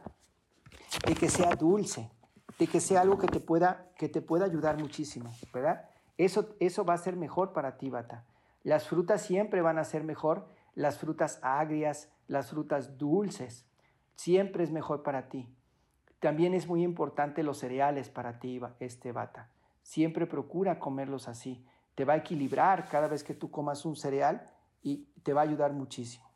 de 1.06 1.14
que 1.14 1.28
sea 1.28 1.54
dulce, 1.54 2.10
de 2.58 2.66
que 2.66 2.80
sea 2.80 3.00
algo 3.00 3.18
que 3.18 3.28
te 3.28 3.40
pueda, 3.40 3.90
que 3.96 4.08
te 4.08 4.20
pueda 4.20 4.44
ayudar 4.44 4.78
muchísimo, 4.78 5.32
¿verdad? 5.52 5.88
Eso, 6.18 6.56
eso 6.60 6.84
va 6.84 6.94
a 6.94 6.98
ser 6.98 7.16
mejor 7.16 7.52
para 7.52 7.78
ti, 7.78 7.88
bata. 7.88 8.24
Las 8.68 8.86
frutas 8.86 9.22
siempre 9.22 9.62
van 9.62 9.78
a 9.78 9.84
ser 9.84 10.04
mejor, 10.04 10.46
las 10.74 10.98
frutas 10.98 11.38
agrias, 11.40 12.12
las 12.26 12.50
frutas 12.50 12.98
dulces, 12.98 13.66
siempre 14.14 14.62
es 14.62 14.70
mejor 14.70 15.02
para 15.02 15.30
ti. 15.30 15.48
También 16.20 16.52
es 16.52 16.68
muy 16.68 16.82
importante 16.82 17.42
los 17.42 17.56
cereales 17.56 18.10
para 18.10 18.40
ti, 18.40 18.60
este 18.78 19.10
bata. 19.10 19.48
Siempre 19.82 20.26
procura 20.26 20.78
comerlos 20.78 21.28
así. 21.28 21.64
Te 21.94 22.04
va 22.04 22.12
a 22.12 22.16
equilibrar 22.18 22.90
cada 22.90 23.08
vez 23.08 23.24
que 23.24 23.32
tú 23.32 23.50
comas 23.50 23.86
un 23.86 23.96
cereal 23.96 24.46
y 24.82 25.06
te 25.22 25.32
va 25.32 25.40
a 25.40 25.44
ayudar 25.44 25.72
muchísimo. 25.72 26.30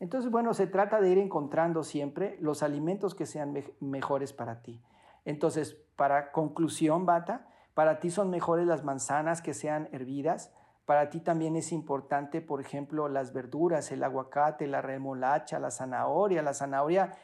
Entonces, 0.00 0.30
bueno, 0.30 0.52
se 0.52 0.66
trata 0.66 1.00
de 1.00 1.08
ir 1.08 1.16
encontrando 1.16 1.82
siempre 1.82 2.36
los 2.42 2.62
alimentos 2.62 3.14
que 3.14 3.24
sean 3.24 3.54
mejores 3.80 4.34
para 4.34 4.60
ti. 4.60 4.82
Entonces, 5.24 5.78
para 5.96 6.30
conclusión, 6.30 7.06
Bata, 7.06 7.48
para 7.72 8.00
ti 8.00 8.10
son 8.10 8.28
mejores 8.28 8.66
las 8.66 8.84
manzanas 8.84 9.40
que 9.40 9.54
sean 9.54 9.88
hervidas. 9.92 10.52
Para 10.90 11.08
ti 11.08 11.20
también 11.20 11.54
es 11.54 11.70
importante, 11.70 12.40
por 12.40 12.60
ejemplo, 12.60 13.08
las 13.08 13.32
verduras, 13.32 13.92
el 13.92 14.02
aguacate, 14.02 14.66
la 14.66 14.82
remolacha, 14.82 15.60
la 15.60 15.70
zanahoria. 15.70 16.42
La 16.42 16.52
zanahoria 16.52 17.16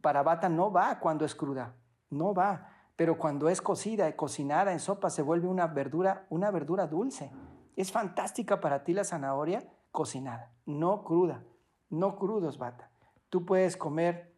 para 0.00 0.24
bata 0.24 0.48
no 0.48 0.72
va 0.72 0.98
cuando 0.98 1.24
es 1.24 1.36
cruda, 1.36 1.76
no 2.10 2.34
va. 2.34 2.68
Pero 2.96 3.16
cuando 3.16 3.48
es 3.48 3.62
cocida, 3.62 4.10
cocinada 4.16 4.72
en 4.72 4.80
sopa, 4.80 5.08
se 5.08 5.22
vuelve 5.22 5.46
una 5.46 5.68
verdura, 5.68 6.26
una 6.30 6.50
verdura 6.50 6.88
dulce. 6.88 7.30
Es 7.76 7.92
fantástica 7.92 8.58
para 8.58 8.82
ti 8.82 8.92
la 8.92 9.04
zanahoria 9.04 9.62
cocinada, 9.92 10.52
no 10.64 11.04
cruda, 11.04 11.44
no 11.88 12.16
crudos, 12.16 12.58
bata. 12.58 12.90
Tú 13.30 13.46
puedes 13.46 13.76
comer 13.76 14.34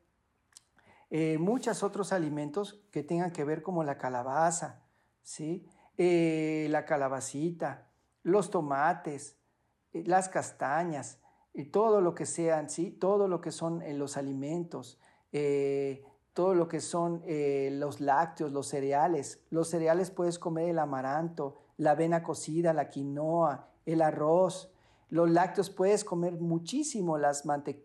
eh, 1.08 1.38
muchos 1.38 1.82
otros 1.82 2.12
alimentos 2.12 2.84
que 2.92 3.02
tengan 3.02 3.30
que 3.30 3.44
ver 3.44 3.62
como 3.62 3.82
la 3.82 3.96
calabaza, 3.96 4.82
¿sí? 5.22 5.66
Eh, 5.96 6.66
la 6.68 6.84
calabacita, 6.84 7.87
los 8.28 8.50
tomates, 8.50 9.36
eh, 9.92 10.04
las 10.06 10.28
castañas, 10.28 11.18
todo 11.72 12.00
lo 12.00 12.14
que 12.14 12.26
sean, 12.26 12.70
¿sí? 12.70 12.90
Todo 12.90 13.26
lo 13.26 13.40
que 13.40 13.50
son 13.50 13.82
los 13.98 14.16
alimentos, 14.16 14.98
eh, 15.32 16.04
todo 16.32 16.54
lo 16.54 16.68
que 16.68 16.80
son 16.80 17.22
eh, 17.26 17.70
los 17.72 18.00
lácteos, 18.00 18.52
los 18.52 18.68
cereales. 18.68 19.40
Los 19.50 19.68
cereales 19.68 20.10
puedes 20.10 20.38
comer 20.38 20.68
el 20.68 20.78
amaranto, 20.78 21.56
la 21.76 21.92
avena 21.92 22.22
cocida, 22.22 22.72
la 22.72 22.88
quinoa, 22.88 23.70
el 23.86 24.02
arroz. 24.02 24.70
Los 25.10 25.30
lácteos 25.30 25.70
puedes 25.70 26.04
comer 26.04 26.34
muchísimo, 26.34 27.18
las 27.18 27.44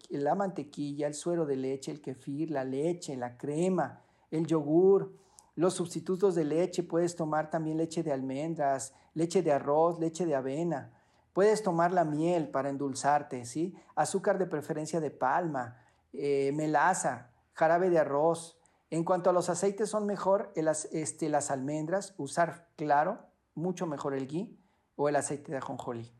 la 0.10 0.36
mantequilla, 0.36 1.08
el 1.08 1.14
suero 1.14 1.46
de 1.46 1.56
leche, 1.56 1.92
el 1.92 2.02
kefir, 2.02 2.52
la 2.52 2.64
leche, 2.64 3.16
la 3.16 3.38
crema, 3.38 4.02
el 4.30 4.46
yogur. 4.46 5.16
Los 5.56 5.76
sustitutos 5.76 6.36
de 6.36 6.46
leche, 6.46 6.84
puedes 6.84 7.16
tomar 7.16 7.50
también 7.50 7.78
leche 7.78 8.04
de 8.04 8.12
almendras, 8.12 8.94
leche 9.13 9.42
de 9.42 9.52
arroz, 9.52 10.00
leche 10.00 10.26
de 10.26 10.36
avena. 10.36 10.92
Puedes 11.34 11.63
tomar 11.63 11.92
la 11.92 12.04
miel 12.04 12.50
para 12.50 12.70
endulzarte, 12.70 13.46
¿sí? 13.46 13.76
Azúcar 13.96 14.38
de 14.38 14.46
preferencia 14.46 15.00
de 15.00 15.12
palma, 15.12 15.78
eh, 16.12 16.52
melaza, 16.54 17.32
jarabe 17.54 17.89
de 17.89 18.00
arroz. 18.00 18.60
En 18.89 19.04
cuanto 19.04 19.30
a 19.30 19.34
los 19.34 19.50
aceites, 19.50 19.89
son 19.89 20.06
mejor 20.06 20.52
este, 20.56 21.30
las 21.30 21.52
almendras, 21.52 22.13
usar 22.18 22.68
claro, 22.76 23.20
mucho 23.56 23.86
mejor 23.88 24.13
el 24.13 24.28
ghee 24.28 24.58
o 24.96 25.10
el 25.10 25.16
aceite 25.16 25.52
de 25.52 25.58
ajonjolí. 25.58 26.12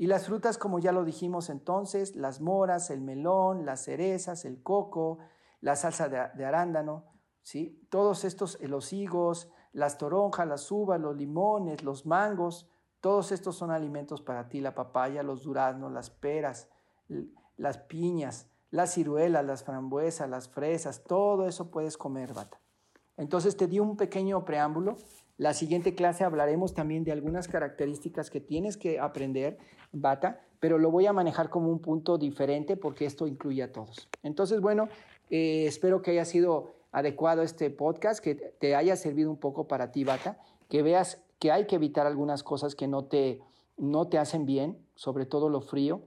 Y 0.00 0.06
las 0.06 0.26
frutas, 0.26 0.56
como 0.56 0.78
ya 0.78 0.92
lo 0.92 1.04
dijimos 1.04 1.50
entonces, 1.50 2.16
las 2.16 2.40
moras, 2.40 2.90
el 2.90 3.02
melón, 3.02 3.66
las 3.66 3.84
cerezas, 3.84 4.44
el 4.46 4.62
coco, 4.62 5.18
la 5.60 5.76
salsa 5.76 6.08
de, 6.08 6.44
arándano, 6.44 7.04
¿sí? 7.42 7.80
todos 7.90 8.24
estos, 8.24 8.58
eh, 8.60 8.68
los 8.68 8.92
higos, 8.92 9.50
las 9.72 9.98
toronjas, 9.98 10.46
las 10.46 10.70
uvas, 10.70 11.00
los 11.00 11.16
limones, 11.16 11.82
los 11.82 12.06
mangos, 12.06 12.68
todos 13.00 13.32
estos 13.32 13.56
son 13.56 13.70
alimentos 13.70 14.20
para 14.20 14.48
ti, 14.48 14.60
la 14.60 14.74
papaya, 14.74 15.22
los 15.22 15.42
duraznos, 15.42 15.92
las 15.92 16.10
peras, 16.10 16.68
las 17.56 17.78
piñas, 17.78 18.46
las 18.70 18.94
ciruelas, 18.94 19.44
las 19.44 19.64
frambuesas, 19.64 20.28
las 20.28 20.48
fresas, 20.48 21.02
todo 21.04 21.48
eso 21.48 21.70
puedes 21.70 21.96
comer, 21.96 22.34
bata. 22.34 22.60
Entonces 23.16 23.56
te 23.56 23.66
di 23.66 23.78
un 23.80 23.96
pequeño 23.96 24.44
preámbulo. 24.44 24.96
La 25.36 25.54
siguiente 25.54 25.94
clase 25.94 26.24
hablaremos 26.24 26.74
también 26.74 27.04
de 27.04 27.12
algunas 27.12 27.48
características 27.48 28.30
que 28.30 28.40
tienes 28.40 28.76
que 28.76 29.00
aprender, 29.00 29.58
bata, 29.92 30.40
pero 30.58 30.78
lo 30.78 30.90
voy 30.90 31.06
a 31.06 31.12
manejar 31.12 31.48
como 31.48 31.70
un 31.70 31.80
punto 31.80 32.18
diferente 32.18 32.76
porque 32.76 33.06
esto 33.06 33.26
incluye 33.26 33.62
a 33.62 33.72
todos. 33.72 34.08
Entonces, 34.22 34.60
bueno, 34.60 34.88
eh, 35.30 35.64
espero 35.66 36.02
que 36.02 36.12
haya 36.12 36.24
sido 36.24 36.74
adecuado 36.92 37.42
este 37.42 37.70
podcast, 37.70 38.22
que 38.22 38.34
te 38.34 38.74
haya 38.74 38.96
servido 38.96 39.30
un 39.30 39.38
poco 39.38 39.68
para 39.68 39.92
ti, 39.92 40.04
bata, 40.04 40.38
que 40.68 40.82
veas 40.82 41.22
que 41.38 41.50
hay 41.50 41.66
que 41.66 41.76
evitar 41.76 42.06
algunas 42.06 42.42
cosas 42.42 42.74
que 42.74 42.86
no 42.86 43.04
te, 43.04 43.40
no 43.76 44.08
te 44.08 44.18
hacen 44.18 44.46
bien, 44.46 44.78
sobre 44.94 45.26
todo 45.26 45.48
lo 45.48 45.60
frío, 45.60 46.02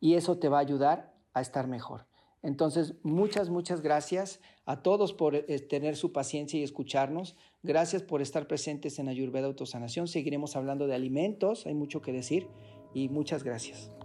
y 0.00 0.14
eso 0.14 0.38
te 0.38 0.48
va 0.48 0.58
a 0.58 0.60
ayudar 0.60 1.12
a 1.32 1.40
estar 1.40 1.66
mejor. 1.66 2.06
Entonces, 2.42 2.94
muchas, 3.02 3.50
muchas 3.50 3.80
gracias 3.80 4.40
a 4.66 4.82
todos 4.82 5.12
por 5.12 5.34
eh, 5.34 5.44
tener 5.68 5.96
su 5.96 6.12
paciencia 6.12 6.60
y 6.60 6.62
escucharnos. 6.62 7.34
Gracias 7.64 8.02
por 8.02 8.22
estar 8.22 8.46
presentes 8.46 8.98
en 9.00 9.08
Ayurveda 9.08 9.46
Autosanación. 9.46 10.06
Seguiremos 10.06 10.54
hablando 10.54 10.86
de 10.86 10.94
alimentos, 10.94 11.66
hay 11.66 11.74
mucho 11.74 12.02
que 12.02 12.12
decir 12.12 12.48
y 12.94 13.08
muchas 13.08 13.42
gracias. 13.42 13.95